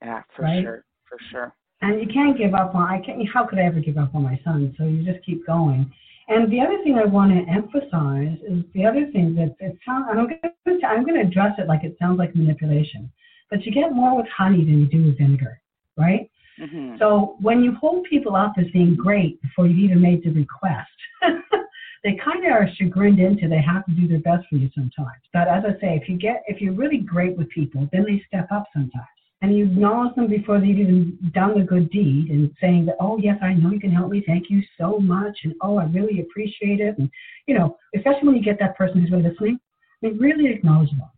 Yeah, 0.00 0.22
for 0.34 0.42
right? 0.42 0.62
sure, 0.62 0.84
for 1.08 1.18
sure. 1.30 1.54
And 1.80 2.00
you 2.00 2.06
can't 2.12 2.38
give 2.38 2.54
up 2.54 2.74
on. 2.74 2.88
I 2.88 3.00
can't. 3.04 3.20
How 3.32 3.46
could 3.46 3.58
I 3.58 3.62
ever 3.62 3.80
give 3.80 3.98
up 3.98 4.14
on 4.14 4.22
my 4.22 4.40
son? 4.44 4.74
So 4.78 4.84
you 4.84 5.04
just 5.04 5.24
keep 5.24 5.46
going. 5.46 5.92
And 6.28 6.50
the 6.52 6.60
other 6.60 6.82
thing 6.84 6.98
I 6.98 7.04
want 7.04 7.32
to 7.32 7.52
emphasize 7.52 8.38
is 8.48 8.64
the 8.74 8.86
other 8.86 9.06
thing 9.12 9.34
that 9.34 9.56
it 9.60 9.76
sounds. 9.84 10.06
I'm 10.08 10.16
going 10.16 10.38
to 10.40 10.86
I'm 10.86 11.04
going 11.04 11.20
to 11.20 11.26
address 11.26 11.54
it 11.58 11.66
like 11.66 11.84
it 11.84 11.96
sounds 12.00 12.18
like 12.18 12.34
manipulation, 12.34 13.10
but 13.50 13.64
you 13.64 13.72
get 13.72 13.92
more 13.92 14.16
with 14.16 14.26
honey 14.28 14.64
than 14.64 14.80
you 14.80 14.86
do 14.86 15.04
with 15.04 15.18
vinegar, 15.18 15.60
right? 15.96 16.30
Mm-hmm. 16.60 16.96
So 16.98 17.36
when 17.40 17.62
you 17.62 17.74
hold 17.74 18.04
people 18.08 18.36
up 18.36 18.54
as 18.58 18.66
being 18.72 18.94
great 18.94 19.40
before 19.42 19.66
you've 19.66 19.78
even 19.78 20.00
made 20.00 20.22
the 20.22 20.30
request, 20.30 20.90
they 22.04 22.18
kind 22.22 22.44
of 22.44 22.52
are 22.52 22.68
chagrined 22.76 23.18
into 23.18 23.48
they 23.48 23.62
have 23.62 23.84
to 23.86 23.92
do 23.92 24.06
their 24.06 24.20
best 24.20 24.46
for 24.48 24.56
you 24.56 24.70
sometimes. 24.74 25.22
But 25.32 25.48
as 25.48 25.64
I 25.66 25.72
say, 25.80 25.98
if 26.00 26.08
you 26.08 26.16
get 26.18 26.42
if 26.46 26.60
you're 26.60 26.74
really 26.74 26.98
great 26.98 27.36
with 27.36 27.48
people, 27.50 27.88
then 27.92 28.04
they 28.04 28.22
step 28.28 28.48
up 28.52 28.66
sometimes. 28.72 29.06
And 29.42 29.56
you 29.56 29.64
acknowledge 29.64 30.14
them 30.14 30.28
before 30.28 30.60
they've 30.60 30.78
even 30.78 31.18
done 31.34 31.58
the 31.58 31.64
good 31.64 31.90
deed 31.90 32.30
and 32.30 32.50
saying 32.60 32.86
that, 32.86 32.96
oh 33.00 33.18
yes, 33.18 33.38
I 33.42 33.54
know 33.54 33.72
you 33.72 33.80
can 33.80 33.90
help 33.90 34.10
me, 34.10 34.22
thank 34.24 34.48
you 34.48 34.62
so 34.78 34.98
much, 34.98 35.36
and 35.42 35.54
oh 35.62 35.78
I 35.78 35.84
really 35.86 36.20
appreciate 36.20 36.80
it. 36.80 36.96
And 36.98 37.10
you 37.46 37.58
know, 37.58 37.76
especially 37.96 38.28
when 38.28 38.36
you 38.36 38.42
get 38.42 38.60
that 38.60 38.76
person 38.76 39.00
who's 39.00 39.10
really 39.10 39.28
listening, 39.28 39.58
I 40.02 40.06
mean 40.06 40.18
really 40.18 40.46
acknowledge 40.46 40.90
them. 40.90 41.10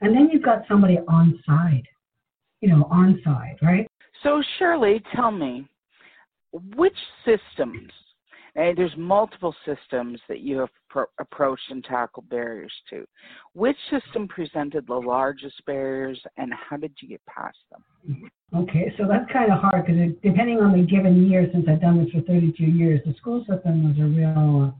And 0.00 0.14
then 0.14 0.28
you've 0.32 0.42
got 0.42 0.62
somebody 0.68 0.98
on 1.08 1.40
side, 1.46 1.86
you 2.60 2.68
know, 2.68 2.88
on 2.90 3.20
side, 3.24 3.56
right? 3.62 3.86
So 4.22 4.42
Shirley, 4.58 5.00
tell 5.14 5.30
me, 5.30 5.68
which 6.74 6.96
systems 7.24 7.92
and 8.58 8.76
there's 8.76 8.96
multiple 8.96 9.54
systems 9.64 10.20
that 10.28 10.40
you 10.40 10.58
have 10.58 10.70
pro- 10.90 11.06
approached 11.20 11.70
and 11.70 11.84
tackled 11.84 12.28
barriers 12.28 12.72
to. 12.90 13.06
Which 13.54 13.76
system 13.88 14.26
presented 14.26 14.84
the 14.86 14.94
largest 14.94 15.64
barriers, 15.64 16.20
and 16.36 16.52
how 16.52 16.76
did 16.76 16.92
you 17.00 17.08
get 17.08 17.20
past 17.26 17.56
them? 17.70 18.30
Okay, 18.56 18.92
so 18.98 19.04
that's 19.08 19.30
kind 19.32 19.52
of 19.52 19.60
hard 19.60 19.86
because 19.86 20.12
depending 20.24 20.58
on 20.58 20.72
the 20.72 20.84
given 20.84 21.30
year, 21.30 21.48
since 21.52 21.66
I've 21.68 21.80
done 21.80 22.02
this 22.02 22.12
for 22.12 22.20
32 22.22 22.64
years, 22.64 23.00
the 23.06 23.14
school 23.14 23.44
system 23.48 23.88
was 23.88 23.96
a 23.98 24.08
real 24.08 24.74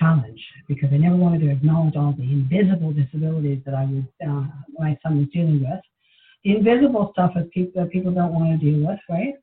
challenge 0.00 0.40
because 0.66 0.88
I 0.92 0.96
never 0.96 1.14
wanted 1.14 1.42
to 1.42 1.52
acknowledge 1.52 1.94
all 1.94 2.12
the 2.18 2.24
invisible 2.24 2.92
disabilities 2.92 3.62
that 3.66 3.74
I 3.74 3.84
was 3.84 4.02
uh, 4.20 4.46
my 4.78 4.98
son 5.04 5.18
was 5.18 5.28
dealing 5.32 5.60
with. 5.60 5.80
The 6.42 6.56
invisible 6.56 7.10
stuff 7.12 7.32
is 7.36 7.46
people 7.54 7.82
that 7.82 7.92
people 7.92 8.10
don't 8.10 8.32
want 8.32 8.58
to 8.60 8.66
deal 8.66 8.84
with, 8.84 8.98
right? 9.08 9.34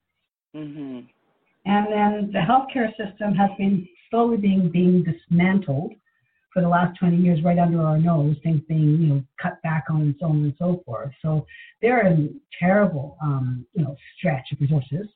Mm-hmm. 0.54 1.00
And 1.66 1.88
then 1.92 2.32
the 2.32 2.40
healthcare 2.40 2.90
system 2.98 3.34
has 3.36 3.50
been 3.58 3.88
slowly 4.10 4.38
being 4.38 4.70
being 4.70 5.04
dismantled 5.04 5.94
for 6.54 6.62
the 6.62 6.70
last 6.70 6.98
20 7.00 7.18
years 7.18 7.44
right 7.44 7.58
under 7.58 7.82
our 7.82 7.98
nose, 7.98 8.36
things 8.44 8.62
being, 8.68 9.02
you 9.02 9.08
know, 9.08 9.24
cut 9.42 9.60
back 9.64 9.86
on 9.90 10.02
and 10.02 10.16
so 10.20 10.28
on 10.28 10.44
and 10.44 10.54
so 10.60 10.84
forth. 10.86 11.12
So 11.22 11.48
they're 11.82 12.06
in 12.06 12.40
terrible, 12.60 13.18
um, 13.24 13.66
you 13.74 13.84
know, 13.84 13.96
stretch 14.18 14.52
of 14.52 14.62
resources. 14.62 15.08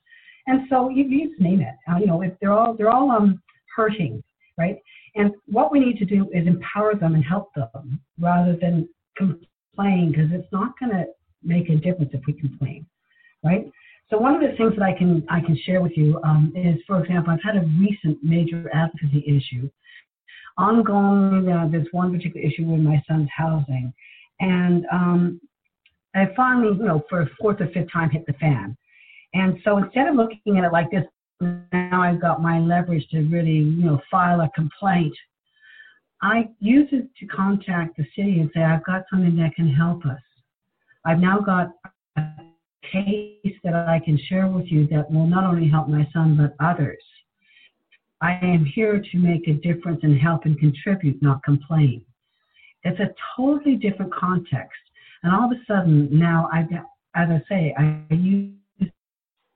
And 0.47 0.61
so 0.69 0.89
you, 0.89 1.03
you 1.03 1.29
just 1.29 1.41
name 1.41 1.61
it. 1.61 1.75
Uh, 1.89 1.97
you 1.97 2.07
know, 2.07 2.21
if 2.23 2.33
they're 2.41 2.53
all 2.53 2.73
they're 2.73 2.89
all 2.89 3.11
um, 3.11 3.41
hurting, 3.75 4.23
right? 4.57 4.77
And 5.15 5.31
what 5.45 5.71
we 5.71 5.79
need 5.79 5.97
to 5.99 6.05
do 6.05 6.29
is 6.33 6.47
empower 6.47 6.95
them 6.95 7.13
and 7.15 7.23
help 7.23 7.53
them 7.53 7.99
rather 8.19 8.55
than 8.59 8.87
complain 9.15 10.11
because 10.11 10.31
it's 10.31 10.51
not 10.51 10.79
going 10.79 10.91
to 10.91 11.05
make 11.43 11.69
a 11.69 11.75
difference 11.75 12.11
if 12.13 12.21
we 12.25 12.33
complain, 12.33 12.85
right? 13.43 13.69
So 14.09 14.17
one 14.17 14.35
of 14.35 14.41
the 14.41 14.55
things 14.55 14.73
that 14.77 14.83
I 14.83 14.97
can 14.97 15.25
I 15.29 15.41
can 15.41 15.57
share 15.65 15.81
with 15.81 15.97
you 15.97 16.19
um, 16.23 16.53
is, 16.55 16.79
for 16.87 17.03
example, 17.03 17.33
I've 17.33 17.43
had 17.43 17.61
a 17.61 17.65
recent 17.79 18.23
major 18.23 18.69
advocacy 18.73 19.23
issue. 19.27 19.69
Ongoing, 20.57 21.49
uh, 21.51 21.67
there's 21.69 21.87
one 21.91 22.11
particular 22.11 22.45
issue 22.45 22.63
with 22.63 22.79
my 22.79 23.03
son's 23.07 23.29
housing, 23.35 23.93
and 24.39 24.85
um, 24.91 25.41
I 26.15 26.29
finally, 26.35 26.75
you 26.75 26.83
know, 26.83 27.03
for 27.09 27.21
a 27.21 27.29
fourth 27.39 27.61
or 27.61 27.67
fifth 27.67 27.91
time, 27.91 28.09
hit 28.09 28.25
the 28.25 28.33
fan. 28.33 28.75
And 29.33 29.59
so 29.63 29.77
instead 29.77 30.07
of 30.07 30.15
looking 30.15 30.57
at 30.57 30.63
it 30.63 30.71
like 30.71 30.89
this, 30.89 31.03
now 31.71 32.01
I've 32.01 32.21
got 32.21 32.41
my 32.41 32.59
leverage 32.59 33.07
to 33.11 33.19
really, 33.27 33.51
you 33.51 33.85
know, 33.85 34.01
file 34.09 34.41
a 34.41 34.49
complaint. 34.55 35.13
I 36.21 36.49
use 36.59 36.89
it 36.91 37.07
to 37.19 37.27
contact 37.27 37.97
the 37.97 38.05
city 38.15 38.39
and 38.39 38.49
say, 38.55 38.63
I've 38.63 38.83
got 38.85 39.03
something 39.11 39.35
that 39.37 39.53
can 39.55 39.71
help 39.71 40.05
us. 40.05 40.21
I've 41.05 41.19
now 41.19 41.39
got 41.39 41.67
case 42.91 43.55
that 43.63 43.73
I 43.73 43.99
can 44.03 44.19
share 44.29 44.47
with 44.47 44.65
you 44.67 44.87
that 44.87 45.09
will 45.11 45.27
not 45.27 45.43
only 45.43 45.69
help 45.69 45.87
my 45.87 46.07
son 46.13 46.37
but 46.37 46.65
others. 46.65 47.03
I 48.21 48.39
am 48.41 48.65
here 48.65 48.99
to 48.99 49.17
make 49.17 49.47
a 49.47 49.53
difference 49.53 49.99
and 50.03 50.19
help 50.19 50.45
and 50.45 50.57
contribute, 50.59 51.21
not 51.21 51.43
complain. 51.43 52.03
It's 52.83 52.99
a 52.99 53.13
totally 53.35 53.75
different 53.75 54.13
context. 54.13 54.79
And 55.23 55.33
all 55.33 55.45
of 55.45 55.51
a 55.51 55.61
sudden, 55.67 56.09
now, 56.11 56.49
I, 56.51 56.61
as 57.15 57.29
I 57.29 57.41
say, 57.49 57.75
I 57.77 58.13
use 58.13 58.53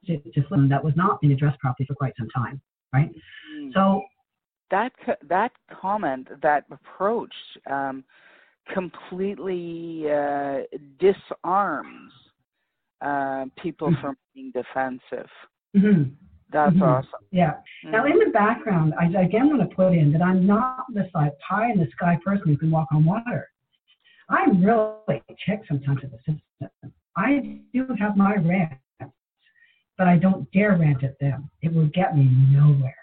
it 0.04 0.34
to 0.34 0.48
flip 0.48 0.62
that 0.70 0.84
was 0.84 0.94
not 0.96 1.22
being 1.22 1.34
addressed 1.34 1.60
properly 1.60 1.86
for 1.88 1.96
quite 1.96 2.14
some 2.18 2.30
time, 2.30 2.62
right? 2.94 3.10
Mm. 3.56 3.74
So 3.74 4.04
that 4.70 4.92
that 5.30 5.52
comment, 5.82 6.28
that 6.42 6.66
approach, 6.72 7.34
um, 7.70 8.04
completely 8.74 10.06
uh, 10.12 10.62
disarms 11.00 12.14
uh, 13.02 13.46
people 13.62 13.90
mm-hmm. 13.90 14.02
from 14.02 14.18
being 14.34 14.52
defensive. 14.52 15.30
Mm-hmm. 15.76 16.04
That's 16.52 16.76
Mhm. 16.76 16.82
awesome. 16.82 17.26
Yeah. 17.32 17.54
Now, 17.86 18.04
Mhm. 18.04 18.12
in 18.12 18.20
the 18.20 18.32
background, 18.32 18.94
I 19.00 19.06
again 19.06 19.48
want 19.48 19.62
to 19.68 19.76
put 19.76 19.94
in 19.94 20.12
that 20.12 20.22
I'm 20.22 20.46
not 20.46 20.86
this 20.94 21.10
like 21.14 21.38
pie 21.40 21.72
in 21.72 21.80
the 21.80 21.88
sky 21.92 22.20
person 22.24 22.48
who 22.50 22.58
can 22.58 22.70
walk 22.72 22.90
on 22.92 23.06
water. 23.06 23.48
I'm 24.30 24.64
really 24.64 25.22
check 25.46 25.62
sometimes 25.68 26.04
at 26.04 26.12
the 26.12 26.18
system. 26.20 26.94
I 27.16 27.60
do 27.74 27.86
have 28.00 28.16
my 28.18 28.36
rants, 28.36 28.76
but 29.98 30.08
I 30.08 30.18
don't 30.18 30.50
dare 30.52 30.76
rant 30.78 31.04
at 31.04 31.18
them. 31.20 31.50
It 31.62 31.74
will 31.74 31.88
get 31.88 32.16
me 32.18 32.30
nowhere. 32.52 32.96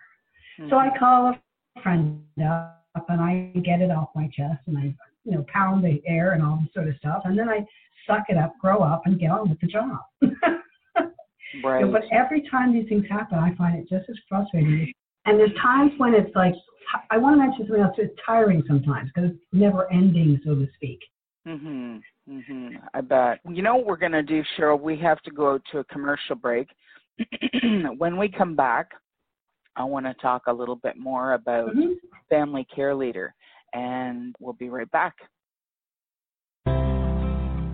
So 0.68 0.78
I 0.78 0.88
Mhm. 0.90 0.98
call 0.98 1.26
a 1.28 1.80
friend 1.82 2.22
up 2.42 3.08
and 3.08 3.20
I 3.20 3.52
get 3.60 3.80
it 3.80 3.90
off 3.90 4.08
my 4.14 4.28
chest 4.28 4.60
and 4.66 4.76
I, 4.76 4.94
you 5.24 5.32
know, 5.32 5.44
pound 5.48 5.84
the 5.84 6.02
air 6.06 6.32
and 6.32 6.42
all 6.42 6.56
this 6.62 6.72
sort 6.74 6.88
of 6.88 6.96
stuff, 6.96 7.22
and 7.24 7.38
then 7.38 7.48
I 7.48 7.64
suck 8.08 8.24
it 8.28 8.36
up, 8.36 8.54
grow 8.60 8.78
up, 8.78 9.02
and 9.04 9.20
get 9.20 9.30
on 9.30 9.48
with 9.48 9.60
the 9.60 9.68
job. 9.68 9.98
right. 11.62 11.92
But 11.92 12.02
every 12.10 12.42
time 12.50 12.72
these 12.72 12.88
things 12.88 13.04
happen, 13.08 13.38
I 13.38 13.54
find 13.54 13.78
it 13.78 13.88
just 13.88 14.10
as 14.10 14.16
frustrating. 14.28 14.92
And 15.26 15.38
there's 15.38 15.54
times 15.62 15.92
when 15.98 16.14
it's 16.14 16.34
like, 16.34 16.54
I 17.10 17.18
want 17.18 17.34
to 17.34 17.46
mention 17.46 17.66
something 17.66 17.84
else. 17.84 17.94
It's 17.98 18.18
tiring 18.24 18.64
sometimes 18.66 19.10
because 19.14 19.30
it's 19.30 19.44
never 19.52 19.92
ending, 19.92 20.40
so 20.44 20.54
to 20.54 20.66
speak. 20.74 20.98
Mhm. 21.46 22.02
Mhm. 22.28 22.82
I 22.94 23.00
bet. 23.00 23.40
You 23.48 23.62
know 23.62 23.76
what 23.76 23.86
we're 23.86 23.96
going 23.96 24.12
to 24.12 24.22
do, 24.22 24.42
Cheryl? 24.56 24.80
We 24.80 24.96
have 24.98 25.20
to 25.22 25.30
go 25.30 25.58
to 25.70 25.78
a 25.78 25.84
commercial 25.84 26.36
break. 26.36 26.68
when 27.96 28.16
we 28.16 28.28
come 28.28 28.54
back, 28.54 28.92
I 29.76 29.84
want 29.84 30.06
to 30.06 30.14
talk 30.14 30.42
a 30.46 30.52
little 30.52 30.76
bit 30.76 30.96
more 30.96 31.34
about 31.34 31.74
Mhm. 31.74 31.96
family 32.28 32.64
care 32.64 32.94
leader, 32.94 33.34
and 33.74 34.34
we'll 34.40 34.54
be 34.54 34.68
right 34.68 34.90
back. 34.90 35.14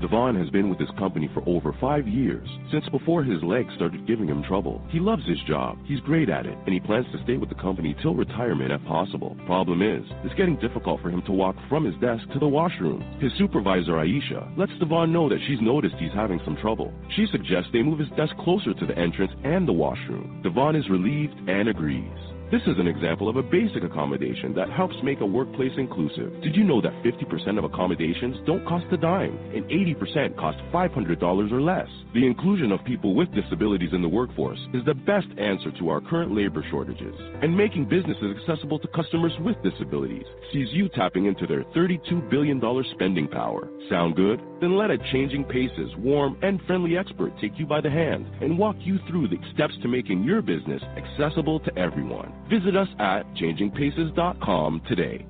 Devon 0.04 0.37
has 0.37 0.50
been 0.50 0.68
with 0.68 0.78
his 0.78 0.90
company 0.99 1.30
for 1.32 1.42
over 1.49 1.75
five 1.80 2.06
years, 2.06 2.46
since 2.70 2.87
before 2.90 3.25
his 3.25 3.42
legs 3.42 3.73
started 3.75 4.06
giving 4.06 4.28
him 4.28 4.42
trouble. 4.42 4.82
He 4.90 5.00
loves 5.00 5.26
his 5.26 5.40
job, 5.49 5.78
he's 5.87 6.00
great 6.00 6.28
at 6.28 6.44
it, 6.44 6.58
and 6.66 6.75
he 6.75 6.80
plans 6.80 7.06
to 7.12 7.23
stay 7.25 7.38
with 7.38 7.49
the 7.49 7.54
company 7.54 7.96
till 8.02 8.14
retirement 8.14 8.70
if 8.70 8.84
possible. 8.84 9.34
Problem 9.46 9.80
is, 9.80 10.04
it's 10.23 10.34
getting 10.34 10.61
difficult 10.61 11.00
for 11.00 11.08
him 11.08 11.23
to 11.23 11.32
walk 11.32 11.56
from 11.70 11.87
his 11.87 11.94
desk 12.02 12.23
to 12.34 12.38
the 12.38 12.46
washroom. 12.46 13.00
His 13.18 13.32
supervisor, 13.38 13.92
Aisha, 13.92 14.54
lets 14.58 14.78
Devon 14.78 15.11
know 15.11 15.30
that 15.30 15.40
she's 15.46 15.62
noticed 15.62 15.94
he's 15.99 16.12
having 16.12 16.40
some 16.44 16.58
trouble. 16.58 16.92
She 17.16 17.26
suggests 17.32 17.70
they 17.73 17.80
move 17.80 17.99
his 17.99 18.11
desk 18.11 18.37
closer 18.37 18.75
to 18.75 18.87
the 18.87 18.99
entrance 18.99 19.32
and 19.42 19.66
the 19.66 19.73
washroom. 19.73 20.42
Devon 20.42 20.76
is 20.76 20.90
relieved 20.90 21.49
and 21.49 21.66
agrees. 21.66 22.33
This 22.54 22.73
is 22.73 22.78
an 22.78 22.87
example 22.87 23.28
of 23.28 23.34
a 23.34 23.42
basic 23.42 23.82
accommodation 23.82 24.54
that 24.54 24.70
helps 24.70 24.94
make 25.02 25.20
a 25.20 25.26
workplace 25.26 25.73
inclusive. 25.76 26.40
Did 26.40 26.54
you 26.54 26.62
know 26.62 26.80
that 26.80 26.92
50% 27.02 27.58
of 27.58 27.64
accommodations 27.64 28.37
don't 28.46 28.64
cost 28.64 28.87
a 28.92 28.96
dime 28.96 29.37
and 29.52 29.64
80% 29.64 30.37
cost 30.37 30.58
$500 30.73 31.50
or 31.50 31.61
less? 31.61 31.88
The 32.14 32.25
inclusion 32.25 32.70
of 32.70 32.84
people 32.84 33.16
with 33.16 33.34
disabilities 33.34 33.90
in 33.92 34.02
the 34.02 34.08
workforce 34.08 34.61
is 34.73 34.84
the 34.84 34.94
best 34.94 35.26
answer 35.37 35.73
to 35.80 35.88
our 35.88 36.00
current 36.00 36.32
labor 36.32 36.64
shortages. 36.70 37.16
And 37.42 37.56
making 37.56 37.88
businesses 37.88 38.37
accessible 38.38 38.78
to 38.78 38.88
customers 38.94 39.32
with 39.40 39.61
disabilities 39.64 40.26
sees 40.52 40.68
you 40.70 40.88
tapping 40.90 41.26
into 41.26 41.49
their 41.49 41.64
$32 41.75 42.30
billion 42.30 42.62
spending 42.92 43.26
power. 43.26 43.68
Sound 43.90 44.14
good? 44.14 44.40
Then 44.61 44.78
let 44.78 44.92
a 44.92 44.99
changing 45.11 45.44
paces, 45.46 45.90
warm, 45.99 46.38
and 46.40 46.62
friendly 46.68 46.96
expert 46.96 47.32
take 47.40 47.58
you 47.58 47.66
by 47.66 47.80
the 47.80 47.90
hand 47.90 48.28
and 48.40 48.56
walk 48.56 48.76
you 48.78 49.00
through 49.08 49.26
the 49.26 49.38
steps 49.54 49.75
to 49.82 49.88
making 49.88 50.23
your 50.23 50.40
business 50.40 50.82
accessible 50.96 51.58
to 51.58 51.76
everyone. 51.76 52.32
Visit 52.48 52.76
us 52.76 52.88
at 52.98 53.22
changingpaces.com 53.34 54.82
today. 54.88 55.26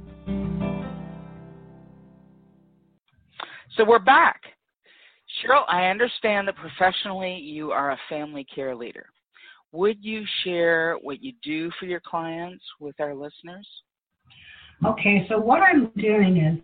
So 3.76 3.84
we're 3.84 3.98
back. 3.98 4.40
Cheryl, 5.42 5.64
I 5.68 5.86
understand 5.86 6.46
that 6.48 6.54
professionally 6.56 7.34
you 7.34 7.72
are 7.72 7.92
a 7.92 7.98
family 8.08 8.46
care 8.54 8.74
leader. 8.74 9.06
Would 9.72 10.04
you 10.04 10.24
share 10.44 10.96
what 11.02 11.22
you 11.22 11.32
do 11.42 11.70
for 11.80 11.86
your 11.86 12.00
clients 12.00 12.64
with 12.78 12.94
our 13.00 13.14
listeners? 13.14 13.66
Okay, 14.86 15.26
so 15.28 15.38
what 15.38 15.60
I'm 15.60 15.90
doing 15.96 16.36
is, 16.36 16.58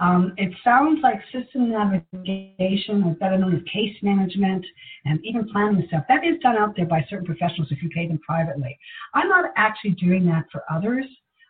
um, 0.00 0.32
it 0.36 0.52
sounds 0.62 1.00
like 1.02 1.20
system 1.32 1.70
navigation, 1.70 3.02
or 3.04 3.14
better 3.14 3.38
known 3.38 3.56
as 3.56 3.62
case 3.72 3.96
management, 4.02 4.64
and 5.04 5.18
even 5.24 5.48
planning 5.48 5.84
stuff. 5.88 6.04
That 6.08 6.24
is 6.24 6.38
done 6.42 6.56
out 6.56 6.76
there 6.76 6.86
by 6.86 7.04
certain 7.08 7.26
professionals 7.26 7.68
if 7.70 7.82
you 7.82 7.88
pay 7.90 8.06
them 8.06 8.18
privately. 8.18 8.78
I'm 9.14 9.28
not 9.28 9.50
actually 9.56 9.92
doing 9.92 10.26
that 10.26 10.44
for 10.52 10.62
others. 10.70 11.04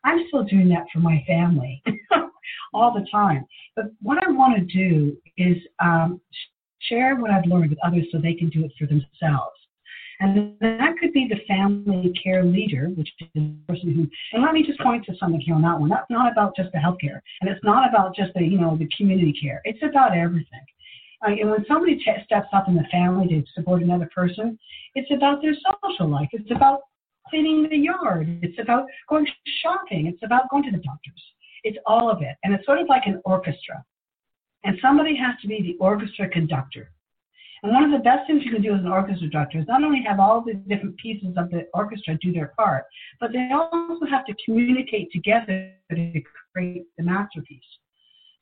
I'm 0.05 0.25
still 0.29 0.45
doing 0.45 0.69
that 0.71 0.85
for 0.93 1.01
my 1.01 1.23
family 1.27 1.83
all 2.73 2.95
the 2.95 3.07
time. 3.11 3.45
But 3.77 3.87
what 4.01 4.19
I 4.27 4.31
want 4.31 4.57
to 4.57 4.65
do 4.65 5.17
is 5.37 5.57
um, 5.81 6.21
share 6.81 7.17
what 7.17 7.31
I've 7.31 7.47
learned 7.47 7.71
with 7.71 7.79
others 7.85 8.07
so 8.11 8.19
they 8.19 8.35
can 8.35 8.49
do 8.49 8.65
it 8.65 8.73
for 8.79 8.87
themselves. 8.87 9.58
And 10.21 10.57
that 10.61 10.95
could 11.01 11.13
be 11.13 11.29
the 11.29 11.41
family 11.47 12.13
care 12.23 12.45
leader, 12.45 12.89
which 12.89 13.09
is 13.21 13.29
the 13.35 13.55
person 13.69 13.95
who, 13.95 14.09
and 14.33 14.43
let 14.43 14.53
me 14.53 14.65
just 14.67 14.81
point 14.81 15.05
to 15.07 15.17
something 15.17 15.41
here 15.41 15.55
on 15.55 15.63
that 15.63 15.79
one. 15.79 15.89
That's 15.89 16.11
not 16.11 16.31
about 16.31 16.57
just 16.57 16.73
the 16.73 16.79
healthcare, 16.79 17.21
and 17.41 17.49
it's 17.49 17.63
not 17.63 17.89
about 17.89 18.17
just 18.17 18.35
the, 18.35 18.43
you 18.43 18.59
know, 18.59 18.77
the 18.77 18.89
community 18.97 19.33
care. 19.41 19.61
It's 19.65 19.83
about 19.83 20.17
everything. 20.17 20.67
Uh, 21.23 21.31
and 21.31 21.51
when 21.51 21.65
somebody 21.67 21.97
t- 21.97 22.05
steps 22.25 22.49
up 22.53 22.69
in 22.69 22.75
the 22.75 22.85
family 22.91 23.29
to 23.29 23.43
support 23.55 23.83
another 23.83 24.09
person, 24.15 24.59
it's 24.95 25.11
about 25.13 25.43
their 25.43 25.55
social 25.55 26.09
life. 26.09 26.29
It's 26.33 26.51
about 26.51 26.81
cleaning 27.29 27.69
the 27.69 27.77
yard. 27.77 28.41
It's 28.43 28.59
about 28.61 28.87
going 29.09 29.27
shopping. 29.63 30.07
It's 30.07 30.23
about 30.25 30.49
going 30.51 30.65
to 30.65 30.71
the 30.71 30.79
doctors. 30.79 31.23
It's 31.65 31.79
all 31.87 32.11
of 32.11 32.23
it. 32.23 32.37
And 32.45 32.55
it's 32.55 32.65
sort 32.65 32.81
of 32.81 32.89
like 32.89 33.03
an 33.07 33.21
orchestra. 33.25 33.85
And 34.65 34.79
somebody 34.81 35.17
has 35.17 35.35
to 35.43 35.49
be 35.49 35.63
the 35.63 35.77
orchestra 35.85 36.29
conductor. 36.29 36.91
And 37.63 37.73
one 37.73 37.85
of 37.85 37.91
the 37.91 37.99
best 37.99 38.27
things 38.27 38.43
you 38.45 38.53
can 38.53 38.63
do 38.63 38.75
as 38.75 38.81
an 38.81 38.89
orchestra 38.89 39.29
conductor 39.29 39.59
is 39.59 39.67
not 39.67 39.83
only 39.83 40.03
have 40.07 40.21
all 40.21 40.43
the 40.43 40.55
different 40.55 40.97
pieces 40.97 41.35
of 41.37 41.51
the 41.51 41.67
orchestra 41.75 42.17
do 42.23 42.33
their 42.33 42.53
part, 42.57 42.85
but 43.21 43.33
they 43.33 43.51
also 43.53 44.07
have 44.07 44.25
to 44.27 44.35
communicate 44.45 45.11
together 45.13 45.73
to 45.91 46.23
create 46.53 46.87
the 46.97 47.03
masterpiece. 47.03 47.63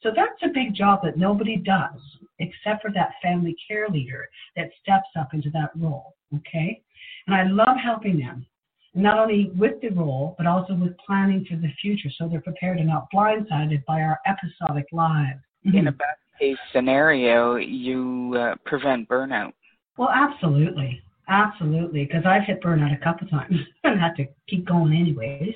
So 0.02 0.10
that's 0.14 0.40
a 0.42 0.52
big 0.52 0.74
job 0.74 1.00
that 1.04 1.16
nobody 1.16 1.56
does 1.56 2.00
except 2.38 2.82
for 2.82 2.92
that 2.92 3.12
family 3.22 3.56
care 3.66 3.88
leader 3.88 4.28
that 4.56 4.70
steps 4.82 5.08
up 5.18 5.32
into 5.32 5.50
that 5.50 5.70
role. 5.76 6.14
Okay? 6.34 6.82
And 7.26 7.34
I 7.34 7.44
love 7.44 7.76
helping 7.82 8.18
them, 8.18 8.46
not 8.94 9.18
only 9.18 9.50
with 9.56 9.80
the 9.80 9.88
role, 9.88 10.34
but 10.36 10.46
also 10.46 10.74
with 10.74 10.96
planning 10.98 11.46
for 11.48 11.56
the 11.56 11.72
future 11.80 12.10
so 12.18 12.28
they're 12.28 12.40
prepared 12.40 12.78
and 12.78 12.88
not 12.88 13.08
blindsided 13.12 13.84
by 13.86 14.02
our 14.02 14.20
episodic 14.26 14.86
lives. 14.92 15.40
In 15.64 15.88
a 15.88 15.92
best 15.92 16.20
case 16.38 16.58
scenario, 16.72 17.56
you 17.56 18.34
uh, 18.38 18.54
prevent 18.64 19.08
burnout. 19.08 19.52
Well, 19.96 20.10
absolutely. 20.10 21.02
Absolutely. 21.28 22.04
Because 22.04 22.24
I've 22.26 22.44
hit 22.44 22.62
burnout 22.62 22.94
a 22.94 23.02
couple 23.02 23.26
times 23.28 23.56
and 23.84 24.00
had 24.00 24.14
to 24.16 24.26
keep 24.48 24.66
going 24.66 24.92
anyways. 24.92 25.54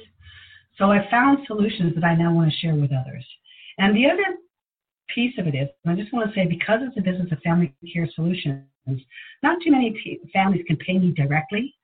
So 0.78 0.90
I 0.90 1.08
found 1.10 1.46
solutions 1.46 1.94
that 1.94 2.04
I 2.04 2.14
now 2.14 2.32
want 2.32 2.50
to 2.50 2.56
share 2.58 2.74
with 2.74 2.90
others. 2.92 3.24
And 3.78 3.94
the 3.94 4.06
other 4.06 4.24
piece 5.14 5.34
of 5.38 5.46
it 5.46 5.54
is, 5.54 5.68
I 5.86 5.94
just 5.94 6.12
want 6.12 6.28
to 6.28 6.34
say, 6.34 6.46
because 6.46 6.80
it's 6.82 6.96
a 6.96 7.02
business 7.02 7.30
of 7.32 7.38
family 7.40 7.74
care 7.92 8.08
solutions, 8.14 8.64
not 9.42 9.58
too 9.62 9.70
many 9.70 9.90
p- 10.02 10.20
families 10.32 10.64
can 10.66 10.76
pay 10.76 10.98
me 10.98 11.12
directly. 11.12 11.74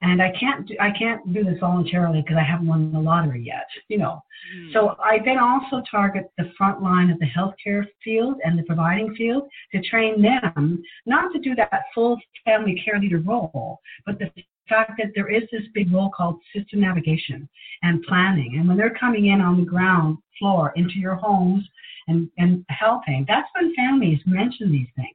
And 0.00 0.22
I 0.22 0.32
can't 0.38 0.66
do, 0.66 0.76
I 0.80 0.90
can't 0.96 1.32
do 1.32 1.42
this 1.42 1.58
voluntarily 1.58 2.22
because 2.22 2.36
I 2.38 2.44
haven't 2.44 2.68
won 2.68 2.92
the 2.92 3.00
lottery 3.00 3.42
yet, 3.42 3.66
you 3.88 3.98
know. 3.98 4.22
Mm-hmm. 4.54 4.72
So 4.72 4.96
I 5.02 5.18
then 5.24 5.38
also 5.38 5.82
target 5.90 6.30
the 6.38 6.52
front 6.56 6.82
line 6.82 7.10
of 7.10 7.18
the 7.18 7.26
healthcare 7.26 7.84
field 8.04 8.36
and 8.44 8.56
the 8.56 8.62
providing 8.62 9.14
field 9.16 9.48
to 9.72 9.82
train 9.82 10.22
them 10.22 10.82
not 11.04 11.32
to 11.32 11.40
do 11.40 11.56
that 11.56 11.82
full 11.94 12.16
family 12.44 12.80
care 12.84 13.00
leader 13.00 13.18
role, 13.18 13.80
but 14.06 14.20
the 14.20 14.30
fact 14.68 14.92
that 14.98 15.12
there 15.14 15.30
is 15.30 15.42
this 15.50 15.62
big 15.74 15.92
role 15.92 16.10
called 16.16 16.38
system 16.54 16.80
navigation 16.80 17.48
and 17.82 18.02
planning. 18.04 18.56
And 18.58 18.68
when 18.68 18.76
they're 18.76 18.94
coming 18.94 19.26
in 19.26 19.40
on 19.40 19.58
the 19.58 19.66
ground 19.66 20.18
floor 20.38 20.72
into 20.76 20.98
your 20.98 21.16
homes 21.16 21.66
and, 22.06 22.30
and 22.38 22.64
helping, 22.68 23.24
that's 23.26 23.48
when 23.54 23.74
families 23.74 24.20
mention 24.26 24.70
these 24.70 24.88
things. 24.94 25.08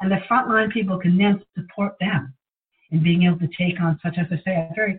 And 0.00 0.10
the 0.10 0.20
frontline 0.30 0.70
people 0.72 0.98
can 0.98 1.18
then 1.18 1.42
support 1.56 1.94
them 1.98 2.34
in 2.94 3.02
being 3.02 3.24
able 3.24 3.38
to 3.38 3.48
take 3.58 3.80
on 3.80 3.98
such 4.02 4.14
as 4.18 4.26
I 4.30 4.36
say, 4.44 4.54
a 4.54 4.70
very 4.74 4.98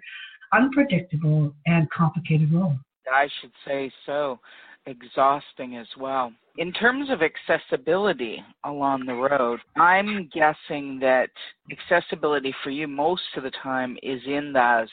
unpredictable 0.53 1.53
and 1.65 1.89
complicated 1.89 2.53
role. 2.53 2.75
I 3.12 3.27
should 3.41 3.51
say 3.65 3.91
so. 4.05 4.39
Exhausting 4.88 5.77
as 5.77 5.88
well. 5.99 6.31
In 6.58 6.71
terms 6.71 7.10
of 7.10 7.21
accessibility 7.21 8.43
along 8.63 9.05
the 9.05 9.13
road, 9.13 9.60
I'm 9.75 10.29
guessing 10.31 10.99
that 10.99 11.29
accessibility 11.71 12.53
for 12.63 12.69
you 12.69 12.88
most 12.88 13.23
of 13.36 13.43
the 13.43 13.51
time 13.63 13.97
is 14.03 14.21
in 14.27 14.53
those 14.53 14.89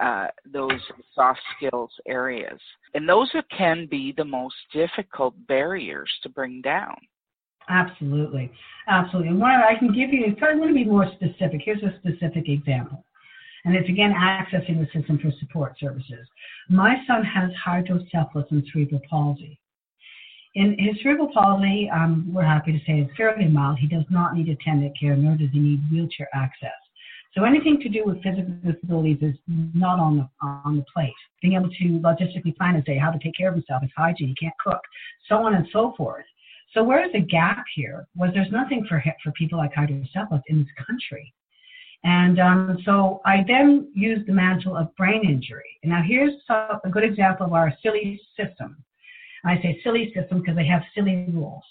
uh, 0.00 0.26
those 0.52 0.80
soft 1.14 1.40
skills 1.56 1.90
areas, 2.06 2.60
and 2.94 3.08
those 3.08 3.30
can 3.56 3.86
be 3.90 4.12
the 4.16 4.24
most 4.24 4.54
difficult 4.72 5.34
barriers 5.46 6.10
to 6.22 6.28
bring 6.28 6.60
down. 6.60 6.96
Absolutely, 7.68 8.50
absolutely. 8.88 9.28
And 9.28 9.40
one 9.40 9.50
I 9.50 9.78
can 9.78 9.88
give 9.88 10.12
you, 10.12 10.24
I 10.42 10.54
want 10.54 10.70
to 10.70 10.74
be 10.74 10.84
more 10.84 11.10
specific, 11.14 11.60
here's 11.64 11.82
a 11.82 11.96
specific 11.98 12.48
example. 12.48 13.04
And 13.64 13.74
it's 13.74 13.88
again 13.88 14.14
accessing 14.14 14.78
the 14.78 14.86
system 14.98 15.18
for 15.18 15.30
support 15.40 15.76
services. 15.78 16.26
My 16.70 16.96
son 17.06 17.22
has 17.24 17.50
hydrocephalus 17.62 18.46
and 18.50 18.64
cerebral 18.72 19.00
palsy. 19.10 19.58
In 20.54 20.76
his 20.78 20.96
cerebral 21.02 21.30
palsy, 21.34 21.90
um, 21.90 22.32
we're 22.32 22.44
happy 22.44 22.72
to 22.72 22.78
say 22.78 23.00
it's 23.00 23.16
fairly 23.16 23.46
mild. 23.46 23.78
He 23.78 23.86
does 23.86 24.04
not 24.10 24.34
need 24.34 24.48
attendant 24.48 24.98
care, 24.98 25.16
nor 25.16 25.36
does 25.36 25.50
he 25.52 25.58
need 25.58 25.80
wheelchair 25.90 26.28
access. 26.34 26.70
So 27.36 27.44
anything 27.44 27.78
to 27.80 27.88
do 27.88 28.04
with 28.06 28.22
physical 28.22 28.54
disabilities 28.64 29.18
is 29.20 29.34
not 29.46 30.00
on 30.00 30.16
the 30.16 30.28
on 30.40 30.76
the 30.76 30.84
plate. 30.92 31.12
Being 31.42 31.54
able 31.54 31.68
to 31.68 31.84
logistically 32.00 32.56
plan 32.56 32.74
and 32.74 32.84
say 32.86 32.96
how 32.96 33.10
to 33.10 33.18
take 33.18 33.36
care 33.36 33.48
of 33.48 33.54
himself, 33.54 33.82
his 33.82 33.92
hygiene, 33.96 34.28
he 34.28 34.34
can't 34.34 34.54
cook, 34.58 34.80
so 35.28 35.36
on 35.36 35.54
and 35.54 35.66
so 35.72 35.94
forth. 35.96 36.24
So 36.74 36.84
where's 36.84 37.12
the 37.12 37.20
gap 37.20 37.64
here? 37.74 38.06
Was 38.16 38.30
there's 38.34 38.52
nothing 38.52 38.84
for 38.88 39.02
for 39.22 39.32
people 39.32 39.58
like 39.58 39.74
hydrocephalus 39.74 40.42
in 40.48 40.58
this 40.58 40.86
country. 40.86 41.32
And 42.04 42.38
um, 42.38 42.78
so 42.84 43.20
I 43.24 43.44
then 43.46 43.90
used 43.94 44.26
the 44.28 44.32
mantle 44.32 44.76
of 44.76 44.94
brain 44.96 45.22
injury. 45.24 45.78
Now 45.82 46.02
here's 46.06 46.34
a 46.48 46.88
good 46.90 47.04
example 47.04 47.46
of 47.46 47.52
our 47.52 47.72
silly 47.82 48.20
system. 48.36 48.76
I 49.44 49.56
say 49.62 49.80
silly 49.82 50.12
system 50.14 50.40
because 50.40 50.56
they 50.56 50.66
have 50.66 50.82
silly 50.94 51.26
rules. 51.32 51.64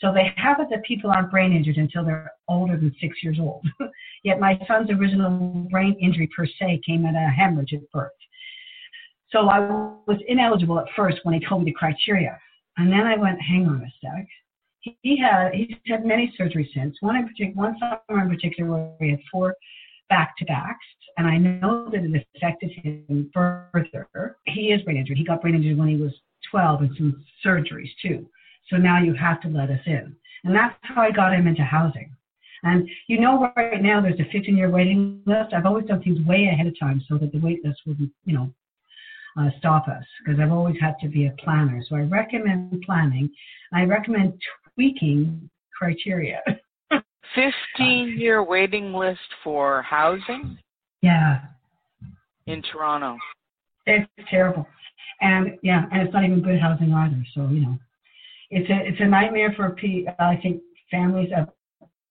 So 0.00 0.12
they 0.12 0.32
have 0.36 0.60
it 0.60 0.68
that 0.70 0.82
people 0.84 1.10
aren't 1.10 1.30
brain 1.30 1.52
injured 1.52 1.76
until 1.76 2.04
they're 2.04 2.32
older 2.48 2.76
than 2.76 2.94
six 3.00 3.22
years 3.22 3.38
old. 3.38 3.66
Yet 4.24 4.40
my 4.40 4.58
son's 4.66 4.90
original 4.90 5.30
brain 5.70 5.94
injury 6.00 6.28
per 6.34 6.46
se 6.46 6.80
came 6.86 7.04
at 7.04 7.14
a 7.14 7.30
hemorrhage 7.30 7.74
at 7.74 7.90
birth. 7.92 8.10
So 9.30 9.48
I 9.48 9.60
was 9.60 10.18
ineligible 10.26 10.78
at 10.78 10.86
first 10.96 11.18
when 11.22 11.34
he 11.34 11.46
told 11.46 11.62
me 11.62 11.70
the 11.70 11.74
criteria. 11.74 12.38
And 12.76 12.92
then 12.92 13.06
I 13.06 13.16
went, 13.16 13.40
hang 13.40 13.66
on 13.66 13.82
a 13.82 13.92
sec. 14.00 14.26
He 15.02 15.18
had 15.18 15.52
he's 15.52 15.76
had 15.86 16.06
many 16.06 16.32
surgeries 16.40 16.72
since. 16.74 16.96
One 17.00 17.16
in 17.16 17.28
particular, 17.28 17.54
one 17.54 17.76
summer 17.78 18.22
in 18.22 18.30
particular 18.30 18.70
where 18.70 18.96
he 18.98 19.10
had 19.10 19.20
four 19.30 19.54
back 20.08 20.36
to 20.38 20.44
backs, 20.46 20.86
and 21.18 21.26
I 21.26 21.36
know 21.36 21.90
that 21.90 22.02
it 22.02 22.26
affected 22.34 22.70
him 22.70 23.30
further. 23.34 24.36
He 24.46 24.72
is 24.72 24.80
brain 24.82 24.96
injured. 24.96 25.18
He 25.18 25.24
got 25.24 25.42
brain 25.42 25.54
injured 25.54 25.76
when 25.76 25.88
he 25.88 25.96
was 25.96 26.12
12 26.50 26.80
and 26.80 26.96
some 26.96 27.24
surgeries 27.44 27.90
too. 28.00 28.26
So 28.70 28.76
now 28.76 29.02
you 29.02 29.14
have 29.14 29.40
to 29.42 29.48
let 29.48 29.70
us 29.70 29.80
in. 29.86 30.16
And 30.44 30.54
that's 30.54 30.74
how 30.82 31.02
I 31.02 31.10
got 31.10 31.34
him 31.34 31.46
into 31.46 31.62
housing. 31.62 32.10
And 32.62 32.88
you 33.06 33.20
know, 33.20 33.52
right 33.56 33.82
now 33.82 34.00
there's 34.00 34.20
a 34.20 34.30
15 34.32 34.56
year 34.56 34.70
waiting 34.70 35.22
list. 35.26 35.54
I've 35.54 35.66
always 35.66 35.86
done 35.86 36.02
things 36.02 36.24
way 36.26 36.48
ahead 36.52 36.66
of 36.66 36.78
time 36.78 37.02
so 37.08 37.16
that 37.18 37.32
the 37.32 37.38
wait 37.38 37.64
list 37.64 37.80
wouldn't, 37.86 38.10
you 38.24 38.34
know, 38.34 38.50
uh, 39.38 39.48
stop 39.58 39.88
us 39.88 40.04
because 40.24 40.40
I've 40.40 40.52
always 40.52 40.76
had 40.80 40.96
to 41.02 41.08
be 41.08 41.26
a 41.26 41.34
planner. 41.42 41.82
So 41.88 41.96
I 41.96 42.02
recommend 42.02 42.82
planning. 42.84 43.30
I 43.72 43.84
recommend 43.84 44.40
tweaking 44.74 45.48
criteria. 45.76 46.40
15 47.34 48.18
year 48.18 48.42
waiting 48.42 48.92
list 48.92 49.20
for 49.44 49.82
housing? 49.82 50.58
Yeah. 51.02 51.40
In 52.46 52.62
Toronto. 52.62 53.16
It's 53.86 54.08
terrible. 54.28 54.66
And 55.20 55.58
yeah, 55.62 55.84
and 55.92 56.02
it's 56.02 56.12
not 56.12 56.24
even 56.24 56.42
good 56.42 56.60
housing 56.60 56.92
either. 56.92 57.24
So, 57.34 57.48
you 57.48 57.60
know, 57.60 57.78
it's 58.50 58.68
a 58.70 58.88
it's 58.88 59.00
a 59.00 59.06
nightmare 59.06 59.52
for 59.56 59.76
I 60.18 60.36
think 60.42 60.62
families 60.90 61.30
of 61.36 61.48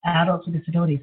adults 0.05 0.45
with 0.45 0.58
disabilities. 0.58 0.99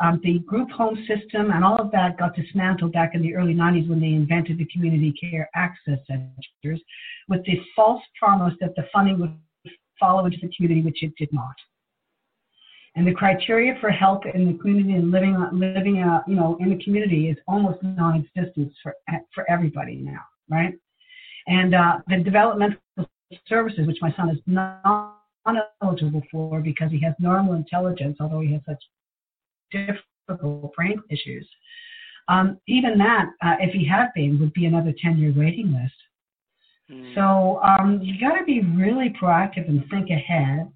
Um, 0.00 0.18
the 0.24 0.38
group 0.40 0.70
home 0.70 0.96
system 1.06 1.50
and 1.50 1.62
all 1.62 1.76
of 1.76 1.90
that 1.90 2.18
got 2.18 2.34
dismantled 2.34 2.92
back 2.92 3.14
in 3.14 3.20
the 3.20 3.34
early 3.34 3.54
90s 3.54 3.86
when 3.86 4.00
they 4.00 4.08
invented 4.08 4.56
the 4.56 4.64
community 4.66 5.12
care 5.12 5.50
access 5.54 5.98
centers 6.06 6.80
with 7.28 7.44
the 7.44 7.60
false 7.76 8.02
promise 8.18 8.54
that 8.60 8.74
the 8.76 8.86
funding 8.92 9.20
would 9.20 9.38
follow 9.98 10.24
into 10.24 10.38
the 10.40 10.50
community, 10.56 10.82
which 10.82 11.02
it 11.02 11.12
did 11.18 11.30
not. 11.32 11.54
And 12.96 13.06
the 13.06 13.12
criteria 13.12 13.76
for 13.80 13.90
help 13.90 14.24
in 14.26 14.46
the 14.46 14.58
community 14.58 14.94
and 14.94 15.10
living 15.10 15.36
living 15.52 16.02
uh, 16.02 16.22
you 16.26 16.34
know 16.34 16.56
in 16.60 16.70
the 16.70 16.82
community 16.82 17.28
is 17.28 17.36
almost 17.46 17.80
non-existent 17.82 18.72
for 18.82 18.96
for 19.32 19.48
everybody 19.48 19.94
now, 19.96 20.22
right? 20.48 20.74
And 21.46 21.74
uh, 21.74 21.98
the 22.08 22.18
developmental 22.18 22.78
services, 23.46 23.86
which 23.86 23.98
my 24.00 24.12
son 24.16 24.30
is 24.30 24.38
not 24.46 25.20
eligible 25.82 26.22
for 26.32 26.60
because 26.60 26.90
he 26.90 27.00
has 27.02 27.14
normal 27.20 27.54
intelligence, 27.54 28.16
although 28.18 28.40
he 28.40 28.52
has 28.52 28.62
such 28.66 28.82
difficult 29.70 30.74
brain 30.74 31.02
issues. 31.10 31.48
Um, 32.28 32.58
even 32.68 32.96
that, 32.98 33.26
uh, 33.42 33.56
if 33.60 33.72
he 33.72 33.86
had 33.86 34.08
been, 34.14 34.38
would 34.40 34.52
be 34.52 34.66
another 34.66 34.94
10 35.02 35.18
year 35.18 35.32
waiting 35.36 35.72
list. 35.72 35.94
Mm. 36.90 37.14
So 37.14 37.60
um, 37.62 38.00
you 38.02 38.20
got 38.20 38.36
to 38.36 38.44
be 38.44 38.60
really 38.60 39.14
proactive 39.20 39.68
and 39.68 39.84
think 39.90 40.10
ahead. 40.10 40.70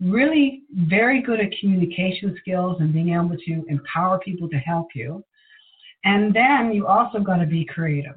Really, 0.00 0.62
very 0.74 1.22
good 1.22 1.40
at 1.40 1.52
communication 1.60 2.36
skills 2.40 2.78
and 2.80 2.92
being 2.92 3.10
able 3.10 3.36
to 3.36 3.64
empower 3.68 4.18
people 4.18 4.48
to 4.48 4.56
help 4.56 4.88
you. 4.94 5.22
And 6.04 6.34
then 6.34 6.72
you 6.72 6.86
also 6.86 7.18
got 7.20 7.36
to 7.36 7.46
be 7.46 7.66
creative 7.66 8.16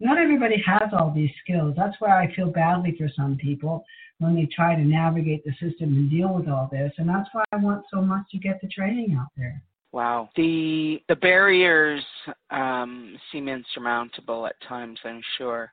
not 0.00 0.18
everybody 0.18 0.62
has 0.64 0.90
all 0.92 1.12
these 1.14 1.30
skills. 1.42 1.74
That's 1.76 1.96
why 1.98 2.22
I 2.22 2.32
feel 2.34 2.50
badly 2.50 2.94
for 2.96 3.08
some 3.14 3.36
people 3.36 3.84
when 4.18 4.34
they 4.34 4.46
try 4.46 4.74
to 4.74 4.82
navigate 4.82 5.44
the 5.44 5.52
system 5.52 5.94
and 5.94 6.10
deal 6.10 6.34
with 6.34 6.48
all 6.48 6.68
this. 6.70 6.92
And 6.98 7.08
that's 7.08 7.28
why 7.32 7.44
I 7.52 7.56
want 7.56 7.84
so 7.92 8.00
much 8.00 8.22
to 8.32 8.38
get 8.38 8.60
the 8.60 8.68
training 8.68 9.16
out 9.18 9.28
there. 9.36 9.62
Wow. 9.92 10.28
The 10.36 11.00
the 11.08 11.16
barriers 11.16 12.04
um, 12.50 13.16
seem 13.32 13.48
insurmountable 13.48 14.46
at 14.46 14.54
times, 14.68 14.98
I'm 15.04 15.22
sure. 15.38 15.72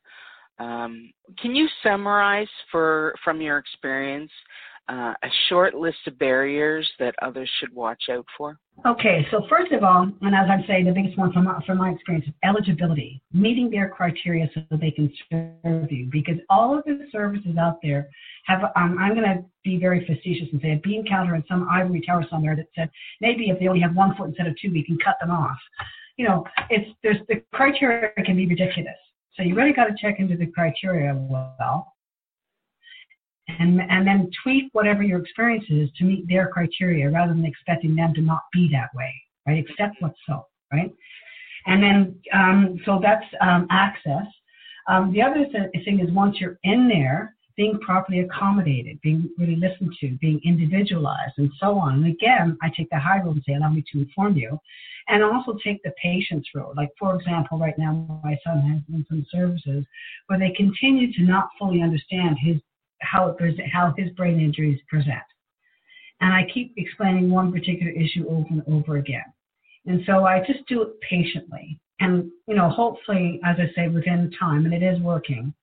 Um, 0.57 1.11
can 1.41 1.53
you 1.53 1.67
summarize 1.83 2.47
for 2.71 3.13
from 3.23 3.41
your 3.41 3.57
experience 3.57 4.31
uh, 4.87 5.13
a 5.21 5.29
short 5.49 5.73
list 5.73 5.97
of 6.07 6.17
barriers 6.17 6.89
that 6.99 7.15
others 7.21 7.49
should 7.59 7.73
watch 7.73 8.03
out 8.09 8.25
for? 8.37 8.57
Okay, 8.83 9.25
so 9.31 9.45
first 9.49 9.71
of 9.71 9.83
all, 9.83 10.11
and 10.21 10.35
as 10.35 10.47
I'm 10.49 10.63
saying, 10.67 10.85
the 10.85 10.91
biggest 10.91 11.17
one 11.17 11.31
from, 11.31 11.47
from 11.65 11.77
my 11.77 11.91
experience 11.91 12.27
is 12.27 12.33
eligibility, 12.43 13.21
meeting 13.33 13.69
their 13.69 13.89
criteria 13.89 14.49
so 14.53 14.61
that 14.69 14.81
they 14.81 14.91
can 14.91 15.11
serve 15.31 15.91
you. 15.91 16.09
Because 16.11 16.35
all 16.49 16.77
of 16.77 16.83
the 16.83 17.07
services 17.11 17.57
out 17.59 17.77
there 17.81 18.09
have, 18.45 18.63
um, 18.75 18.97
I'm 18.99 19.15
going 19.15 19.25
to 19.25 19.43
be 19.63 19.77
very 19.77 20.05
facetious 20.05 20.49
and 20.51 20.61
say 20.61 20.73
a 20.73 20.81
bean 20.83 21.05
counter 21.07 21.35
and 21.35 21.43
some 21.49 21.67
ivory 21.69 22.03
tower 22.05 22.25
somewhere 22.29 22.55
that 22.57 22.67
said 22.75 22.89
maybe 23.21 23.49
if 23.49 23.59
they 23.59 23.67
only 23.67 23.81
have 23.81 23.95
one 23.95 24.15
foot 24.15 24.27
instead 24.29 24.47
of 24.47 24.55
two, 24.61 24.71
we 24.71 24.83
can 24.83 24.99
cut 25.03 25.15
them 25.19 25.31
off. 25.31 25.57
You 26.17 26.27
know, 26.27 26.45
it's 26.69 26.89
there's 27.01 27.17
the 27.27 27.41
criteria 27.53 28.11
can 28.23 28.35
be 28.35 28.45
ridiculous. 28.45 28.93
So 29.35 29.43
you 29.43 29.55
really 29.55 29.73
got 29.73 29.85
to 29.85 29.95
check 29.99 30.19
into 30.19 30.37
the 30.37 30.45
criteria 30.45 31.15
well 31.15 31.94
and, 33.47 33.81
and 33.89 34.07
then 34.07 34.29
tweak 34.43 34.65
whatever 34.73 35.03
your 35.03 35.19
experience 35.19 35.65
is 35.69 35.89
to 35.97 36.03
meet 36.03 36.27
their 36.27 36.47
criteria 36.47 37.09
rather 37.09 37.33
than 37.33 37.45
expecting 37.45 37.95
them 37.95 38.13
to 38.15 38.21
not 38.21 38.41
be 38.51 38.69
that 38.71 38.89
way, 38.95 39.13
right? 39.47 39.63
Accept 39.63 39.95
what's 39.99 40.17
so, 40.27 40.45
right? 40.73 40.91
And 41.67 41.81
then, 41.81 42.19
um, 42.33 42.79
so 42.85 42.99
that's 43.01 43.25
um, 43.41 43.67
access. 43.69 44.27
Um, 44.87 45.11
the 45.13 45.21
other 45.21 45.45
thing 45.83 45.99
is 45.99 46.11
once 46.11 46.37
you're 46.39 46.59
in 46.63 46.87
there, 46.87 47.35
being 47.57 47.79
properly 47.79 48.19
accommodated, 48.19 48.99
being 49.01 49.29
really 49.37 49.55
listened 49.55 49.95
to, 50.01 50.17
being 50.19 50.41
individualized, 50.43 51.33
and 51.37 51.49
so 51.59 51.77
on. 51.77 52.03
And 52.03 52.07
again, 52.07 52.57
I 52.61 52.69
take 52.75 52.89
the 52.89 52.99
high 52.99 53.21
road 53.21 53.35
and 53.35 53.43
say, 53.47 53.53
allow 53.53 53.69
me 53.69 53.83
to 53.93 53.99
inform 53.99 54.35
you. 54.35 54.59
And 55.07 55.23
also 55.23 55.55
take 55.63 55.81
the 55.83 55.93
patient's 56.01 56.49
road. 56.55 56.75
Like, 56.75 56.89
for 56.99 57.15
example, 57.15 57.59
right 57.59 57.77
now, 57.77 58.19
my 58.23 58.37
son 58.43 58.59
has 58.61 58.81
been 58.89 59.05
some 59.07 59.25
services 59.31 59.85
where 60.27 60.39
they 60.39 60.49
continue 60.57 61.13
to 61.13 61.21
not 61.21 61.49
fully 61.59 61.81
understand 61.81 62.37
his 62.41 62.57
how 63.05 63.29
it 63.29 63.37
present, 63.37 63.67
how 63.71 63.93
his 63.97 64.09
brain 64.11 64.39
injuries 64.39 64.79
present. 64.89 65.23
And 66.21 66.33
I 66.33 66.47
keep 66.53 66.73
explaining 66.77 67.29
one 67.29 67.51
particular 67.51 67.91
issue 67.91 68.25
over 68.27 68.47
and 68.49 68.63
over 68.67 68.97
again. 68.97 69.25
And 69.85 70.01
so 70.05 70.25
I 70.25 70.39
just 70.39 70.65
do 70.67 70.81
it 70.81 70.99
patiently. 71.01 71.79
And, 71.99 72.31
you 72.47 72.55
know, 72.55 72.69
hopefully, 72.69 73.39
as 73.45 73.57
I 73.59 73.73
say, 73.75 73.87
within 73.87 74.31
time, 74.39 74.65
and 74.65 74.73
it 74.73 74.83
is 74.83 74.99
working, 75.01 75.53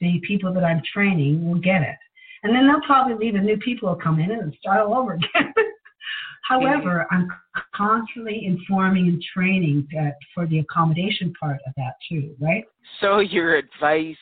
the 0.00 0.20
people 0.26 0.52
that 0.54 0.64
I'm 0.64 0.82
training 0.92 1.46
will 1.46 1.60
get 1.60 1.82
it. 1.82 1.96
And 2.42 2.54
then 2.54 2.66
they'll 2.66 2.80
probably 2.86 3.14
leave 3.14 3.34
and 3.34 3.46
new 3.46 3.58
people 3.58 3.88
will 3.88 3.96
come 3.96 4.18
in 4.18 4.30
and 4.30 4.54
start 4.60 4.80
all 4.80 4.94
over 4.94 5.14
again. 5.14 5.54
However, 6.44 7.06
I'm 7.10 7.28
constantly 7.74 8.44
informing 8.44 9.08
and 9.08 9.22
training 9.32 9.86
that 9.94 10.16
for 10.34 10.46
the 10.46 10.58
accommodation 10.58 11.32
part 11.40 11.60
of 11.66 11.72
that 11.76 11.94
too, 12.08 12.34
right? 12.40 12.64
So 13.00 13.20
your 13.20 13.54
advice, 13.54 14.16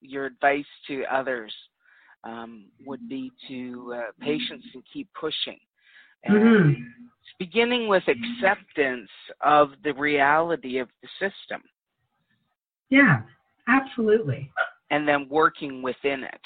your 0.00 0.26
advice 0.26 0.66
to 0.88 1.04
others 1.10 1.52
um, 2.24 2.66
would 2.84 3.08
be 3.08 3.30
to 3.48 3.94
uh, 3.96 4.00
patience 4.20 4.64
and 4.74 4.82
keep 4.92 5.08
pushing. 5.18 5.58
And 6.24 6.36
mm-hmm. 6.36 6.82
beginning 7.38 7.88
with 7.88 8.04
acceptance 8.06 9.10
of 9.40 9.70
the 9.82 9.92
reality 9.94 10.78
of 10.78 10.88
the 11.02 11.08
system. 11.18 11.62
Yeah, 12.90 13.22
absolutely. 13.68 14.50
And 14.90 15.08
then 15.08 15.26
working 15.28 15.82
within 15.82 16.22
it. 16.22 16.40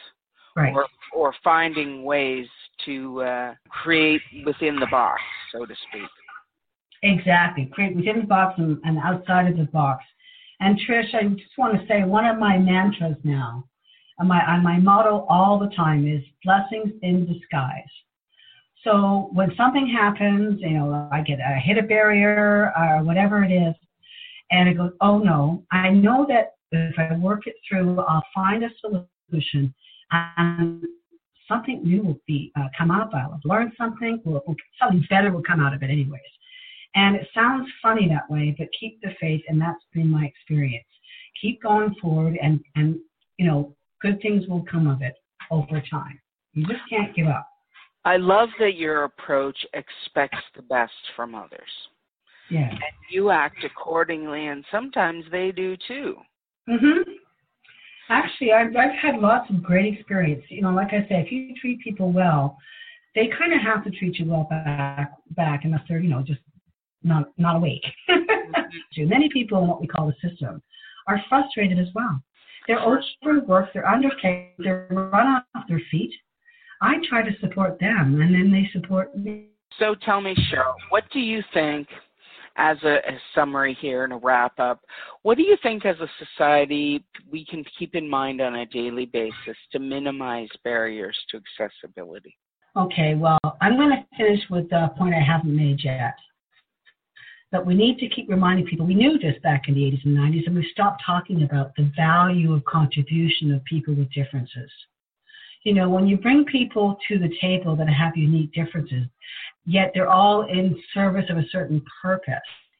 Right. 0.55 0.73
Or, 0.73 0.87
or 1.12 1.35
finding 1.45 2.03
ways 2.05 2.47
to 2.87 3.21
uh, 3.21 3.55
create 3.69 4.23
within 4.47 4.77
the 4.77 4.87
box, 4.91 5.21
so 5.53 5.67
to 5.67 5.75
speak. 5.91 6.09
Exactly. 7.03 7.69
Create 7.75 7.95
within 7.95 8.21
the 8.21 8.27
box 8.27 8.55
and, 8.57 8.79
and 8.85 8.97
outside 8.99 9.51
of 9.51 9.59
the 9.59 9.65
box. 9.65 10.03
And 10.61 10.81
Trish, 10.89 11.15
I 11.15 11.25
just 11.35 11.59
want 11.59 11.79
to 11.79 11.87
say 11.87 12.05
one 12.05 12.25
of 12.25 12.39
my 12.39 12.57
mantras 12.57 13.17
now 13.23 13.65
and 14.19 14.29
my, 14.29 14.43
and 14.55 14.63
my 14.63 14.79
motto 14.79 15.27
all 15.29 15.59
the 15.59 15.75
time 15.75 16.07
is 16.07 16.23
blessings 16.45 16.93
in 17.03 17.27
disguise. 17.27 17.83
So 18.83 19.31
when 19.33 19.53
something 19.57 19.89
happens, 19.89 20.61
you 20.61 20.71
know, 20.71 21.09
I 21.11 21.21
get 21.21 21.41
I 21.41 21.59
hit 21.59 21.77
a 21.77 21.83
barrier 21.83 22.73
or 22.79 23.03
whatever 23.03 23.43
it 23.43 23.51
is, 23.51 23.75
and 24.53 24.69
it 24.69 24.77
goes, 24.77 24.93
oh 25.01 25.19
no, 25.19 25.65
I 25.73 25.91
know 25.91 26.25
that 26.29 26.55
if 26.71 26.99
I 26.99 27.17
work 27.17 27.47
it 27.47 27.57
through, 27.69 28.01
I'll 28.01 28.25
find 28.35 28.65
a 28.65 28.71
solution, 28.81 29.75
and 30.13 30.85
something 31.49 31.83
new 31.83 32.03
will 32.03 32.21
be 32.27 32.53
uh, 32.57 32.69
come 32.77 32.91
it. 32.91 33.09
I'll 33.13 33.41
learn 33.45 33.73
something, 33.77 34.21
will, 34.25 34.43
something 34.81 35.05
better 35.11 35.33
will 35.33 35.43
come 35.43 35.61
out 35.61 35.75
of 35.75 35.83
it, 35.83 35.91
anyways. 35.91 36.21
And 36.95 37.17
it 37.17 37.29
sounds 37.35 37.69
funny 37.83 38.09
that 38.09 38.31
way, 38.31 38.55
but 38.59 38.69
keep 38.79 39.01
the 39.03 39.11
faith, 39.21 39.43
and 39.49 39.61
that's 39.61 39.83
been 39.93 40.09
my 40.09 40.25
experience. 40.27 40.87
Keep 41.41 41.63
going 41.63 41.95
forward, 42.01 42.39
and, 42.43 42.61
and 42.75 42.97
you 43.37 43.47
know, 43.47 43.75
good 44.01 44.21
things 44.21 44.47
will 44.49 44.65
come 44.71 44.87
of 44.87 45.03
it 45.03 45.15
over 45.51 45.83
time. 45.91 46.21
You 46.55 46.67
just 46.67 46.81
can't 46.89 47.15
give 47.15 47.27
up. 47.27 47.47
I 48.05 48.17
love 48.17 48.49
that 48.61 48.77
your 48.77 49.05
approach 49.05 49.59
expects 49.75 50.39
the 50.55 50.63
best 50.63 50.93
from 51.17 51.35
others. 51.35 51.69
Yeah. 52.51 52.71
And 52.71 52.81
you 53.11 53.31
act 53.31 53.65
accordingly, 53.65 54.47
and 54.47 54.65
sometimes 54.71 55.25
they 55.33 55.51
do 55.51 55.77
too. 55.89 56.17
Mhm. 56.69 57.05
Actually, 58.09 58.53
I've 58.53 58.75
I've 58.77 58.95
had 58.95 59.19
lots 59.19 59.51
of 59.51 59.63
great 59.63 59.93
experience. 59.93 60.45
You 60.49 60.63
know, 60.63 60.71
like 60.73 60.93
I 60.93 61.07
said, 61.09 61.27
if 61.27 61.33
you 61.33 61.55
treat 61.57 61.81
people 61.81 62.13
well, 62.13 62.57
they 63.17 63.27
kind 63.29 63.53
of 63.53 63.61
have 63.61 63.83
to 63.85 63.91
treat 63.91 64.19
you 64.19 64.27
well 64.27 64.45
back 64.45 65.13
back 65.31 65.65
unless 65.65 65.83
they're 65.89 65.99
you 65.99 66.11
know 66.11 66.23
just 66.23 66.41
not 67.03 67.33
not 67.37 67.57
awake. 67.57 67.85
Many 68.97 69.29
people 69.31 69.63
in 69.63 69.69
what 69.69 69.81
we 69.81 69.87
call 69.87 70.07
the 70.07 70.29
system 70.29 70.63
are 71.09 71.21
frustrated 71.29 71.79
as 71.79 71.89
well. 71.95 72.23
They're 72.67 72.81
overworked, 72.81 73.75
they're 73.75 73.87
underpaid, 73.87 74.53
they're 74.59 74.87
run 74.91 75.43
off 75.55 75.65
their 75.69 75.81
feet. 75.91 76.13
I 76.83 76.95
try 77.09 77.23
to 77.23 77.31
support 77.41 77.79
them, 77.81 78.21
and 78.21 78.35
then 78.35 78.53
they 78.53 78.69
support 78.73 79.17
me. 79.17 79.47
So 79.79 79.95
tell 80.05 80.21
me, 80.21 80.35
Cheryl, 80.51 80.75
what 80.91 81.05
do 81.13 81.21
you 81.21 81.43
think, 81.55 81.89
as 82.57 82.77
a, 82.85 82.97
a 82.97 83.19
summary 83.35 83.77
here 83.81 84.05
and 84.05 84.13
a 84.13 84.17
wrap 84.17 84.59
up, 84.59 84.81
what 85.23 85.37
do 85.37 85.43
you 85.43 85.57
think 85.63 85.85
as 85.85 85.97
a 86.01 86.09
society 86.19 87.05
we 87.31 87.45
can 87.45 87.65
keep 87.79 87.95
in 87.95 88.09
mind 88.09 88.41
on 88.41 88.57
a 88.57 88.67
daily 88.67 89.07
basis 89.07 89.57
to 89.73 89.79
minimize 89.79 90.49
barriers 90.65 91.17
to 91.31 91.39
accessibility? 91.61 92.37
Okay, 92.77 93.15
well, 93.15 93.39
I'm 93.61 93.77
going 93.77 93.91
to 93.91 94.05
finish 94.17 94.41
with 94.51 94.71
a 94.73 94.93
point 94.99 95.15
I 95.15 95.21
haven't 95.21 95.55
made 95.55 95.83
yet. 95.83 96.15
That 97.57 97.64
we 97.64 97.75
need 97.75 97.97
to 98.01 98.09
keep 98.11 98.29
reminding 98.29 98.66
people, 98.66 98.85
we 98.85 98.92
knew 98.92 99.16
this 99.16 99.35
back 99.42 99.66
in 99.66 99.75
the 99.77 99.81
80s 99.81 100.05
and 100.05 100.14
90s, 100.14 100.47
and 100.47 100.55
we 100.55 100.69
stopped 100.73 101.03
talking 101.07 101.42
about 101.42 101.75
the 101.75 101.90
value 101.97 102.53
of 102.53 102.62
contribution 102.66 103.51
of 103.55 103.64
people 103.64 103.95
with 103.95 104.12
differences. 104.12 104.71
You 105.62 105.73
know, 105.73 105.88
when 105.88 106.07
you 106.07 106.19
bring 106.19 106.45
people 106.45 106.99
to 107.09 107.19
the 107.19 107.35
table 107.40 107.75
that 107.77 107.88
have 107.88 108.14
unique 108.14 108.53
differences, 108.53 109.07
yet 109.64 109.92
they're 109.95 110.11
all 110.11 110.42
in 110.42 110.79
service 110.92 111.25
of 111.31 111.38
a 111.38 111.49
certain 111.51 111.83
purpose, 112.03 112.35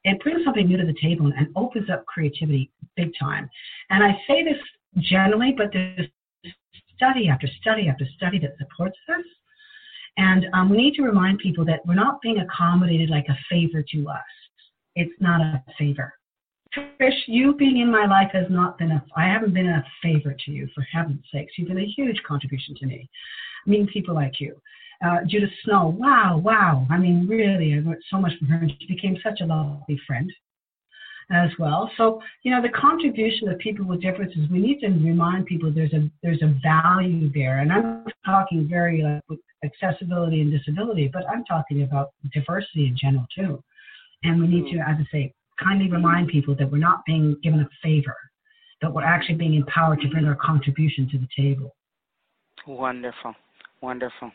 it 0.05 0.21
brings 0.23 0.45
something 0.45 0.69
new 0.69 0.77
to 0.77 0.85
the 0.85 0.95
table 1.01 1.33
and 1.35 1.49
opens 1.57 1.89
up 1.89 2.05
creativity 2.05 2.71
big 2.99 3.13
time. 3.19 3.49
And 3.89 4.05
I 4.05 4.13
say 4.29 4.45
this 4.45 4.59
generally, 4.99 5.55
but 5.57 5.71
there's 5.73 6.07
study 6.95 7.31
after 7.31 7.49
study 7.63 7.89
after 7.89 8.05
study 8.15 8.39
that 8.41 8.59
supports 8.59 8.99
this. 9.09 9.25
And 10.19 10.45
um, 10.53 10.69
we 10.69 10.77
need 10.77 10.95
to 10.97 11.03
remind 11.03 11.39
people 11.39 11.65
that 11.65 11.81
we're 11.87 11.95
not 11.95 12.21
being 12.21 12.41
accommodated 12.41 13.09
like 13.09 13.27
a 13.31 13.39
favor 13.51 13.83
to 13.83 14.09
us. 14.11 14.21
It's 14.97 15.15
not 15.21 15.41
a 15.41 15.63
favor. 15.79 16.15
Trish, 16.75 17.21
you 17.27 17.55
being 17.55 17.79
in 17.79 17.91
my 17.91 18.07
life 18.07 18.31
has 18.33 18.47
not 18.51 18.77
been 18.79 18.91
a, 18.91 19.05
I 19.17 19.25
haven't 19.25 19.55
been 19.55 19.69
a 19.69 19.85
favor 20.03 20.35
to 20.45 20.51
you, 20.51 20.69
for 20.75 20.83
heaven's 20.83 21.23
sakes. 21.33 21.53
You've 21.57 21.69
been 21.69 21.79
a 21.79 21.87
huge 21.97 22.21
contribution 22.27 22.75
to 22.81 22.87
me. 22.87 23.09
I 23.67 23.71
mean, 23.71 23.87
people 23.87 24.15
like 24.15 24.41
you. 24.41 24.61
Uh, 25.05 25.19
Judith 25.27 25.51
Snow, 25.65 25.95
wow, 25.99 26.39
wow. 26.39 26.87
I 26.91 26.97
mean, 26.99 27.29
really, 27.29 27.75
I 27.75 27.77
learned 27.77 28.03
so 28.11 28.19
much 28.19 28.33
from 28.39 28.49
her, 28.49 28.59
and 28.59 28.73
she 28.81 28.87
became 28.87 29.17
such 29.23 29.41
a 29.41 29.47
lovely 29.47 30.01
friend 30.07 30.33
as 31.31 31.51
well. 31.59 31.91
So, 31.97 32.23
you 32.43 32.51
know, 32.51 32.63
the 32.63 32.69
contribution 32.69 33.49
of 33.49 33.59
people 33.59 33.85
with 33.85 34.01
differences, 34.01 34.49
we 34.51 34.59
need 34.59 34.81
to 34.81 34.89
remind 34.89 35.47
people 35.47 35.71
there's 35.73 35.93
a 35.93 36.09
there's 36.23 36.43
a 36.43 36.55
value 36.63 37.31
there. 37.33 37.61
And 37.61 37.73
I'm 37.73 38.05
talking 38.25 38.69
very 38.69 39.05
uh, 39.05 39.21
with 39.29 39.41
accessibility 39.65 40.41
and 40.41 40.51
disability, 40.51 41.11
but 41.13 41.29
I'm 41.29 41.45
talking 41.45 41.83
about 41.83 42.13
diversity 42.33 42.87
in 42.87 42.97
general 42.97 43.27
too. 43.35 43.63
And 44.23 44.41
we 44.41 44.49
need 44.49 44.73
to, 44.73 44.79
as 44.79 44.97
I 44.99 45.05
say, 45.13 45.35
kindly 45.63 45.91
remind 45.91 46.29
people 46.29 46.55
that 46.57 46.71
we're 46.71 46.79
not 46.79 47.05
being 47.07 47.37
given 47.43 47.61
a 47.61 47.69
favor, 47.83 48.17
that 48.83 48.93
we're 48.93 49.05
actually 49.05 49.37
being 49.37 49.55
empowered 49.55 50.01
to 50.01 50.09
bring 50.09 50.27
our 50.27 50.37
contribution 50.37 51.09
to 51.11 51.19
the 51.19 51.29
table. 51.37 51.75
Wonderful. 52.67 53.35
Wonderful. 53.83 54.33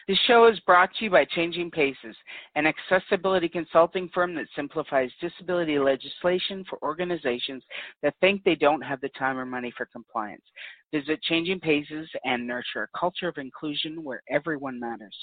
This 0.07 0.19
show 0.27 0.47
is 0.47 0.59
brought 0.61 0.95
to 0.95 1.05
you 1.05 1.11
by 1.11 1.25
Changing 1.25 1.71
Paces, 1.71 2.17
an 2.55 2.67
accessibility 2.67 3.49
consulting 3.49 4.09
firm 4.11 4.35
that 4.35 4.47
simplifies 4.55 5.11
disability 5.21 5.79
legislation 5.79 6.65
for 6.69 6.79
organizations 6.83 7.63
that 8.03 8.15
think 8.21 8.43
they 8.45 8.55
don't 8.55 8.83
have 8.83 9.01
the 9.01 9.09
time 9.11 9.39
or 9.39 9.47
money 9.47 9.73
for 9.77 9.87
compliance. 9.87 10.45
Visit 10.93 11.23
Changing 11.23 11.61
Paces 11.61 12.09
and 12.25 12.47
nurture 12.47 12.85
a 12.85 12.99
culture 12.99 13.29
of 13.29 13.39
inclusion 13.39 14.03
where 14.05 14.23
everyone 14.31 14.81
matters. 14.81 15.17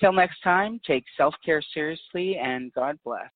Till 0.00 0.12
next 0.12 0.40
time, 0.42 0.80
take 0.86 1.04
self 1.16 1.34
care 1.44 1.62
seriously 1.72 2.36
and 2.36 2.72
God 2.74 2.98
bless. 3.04 3.30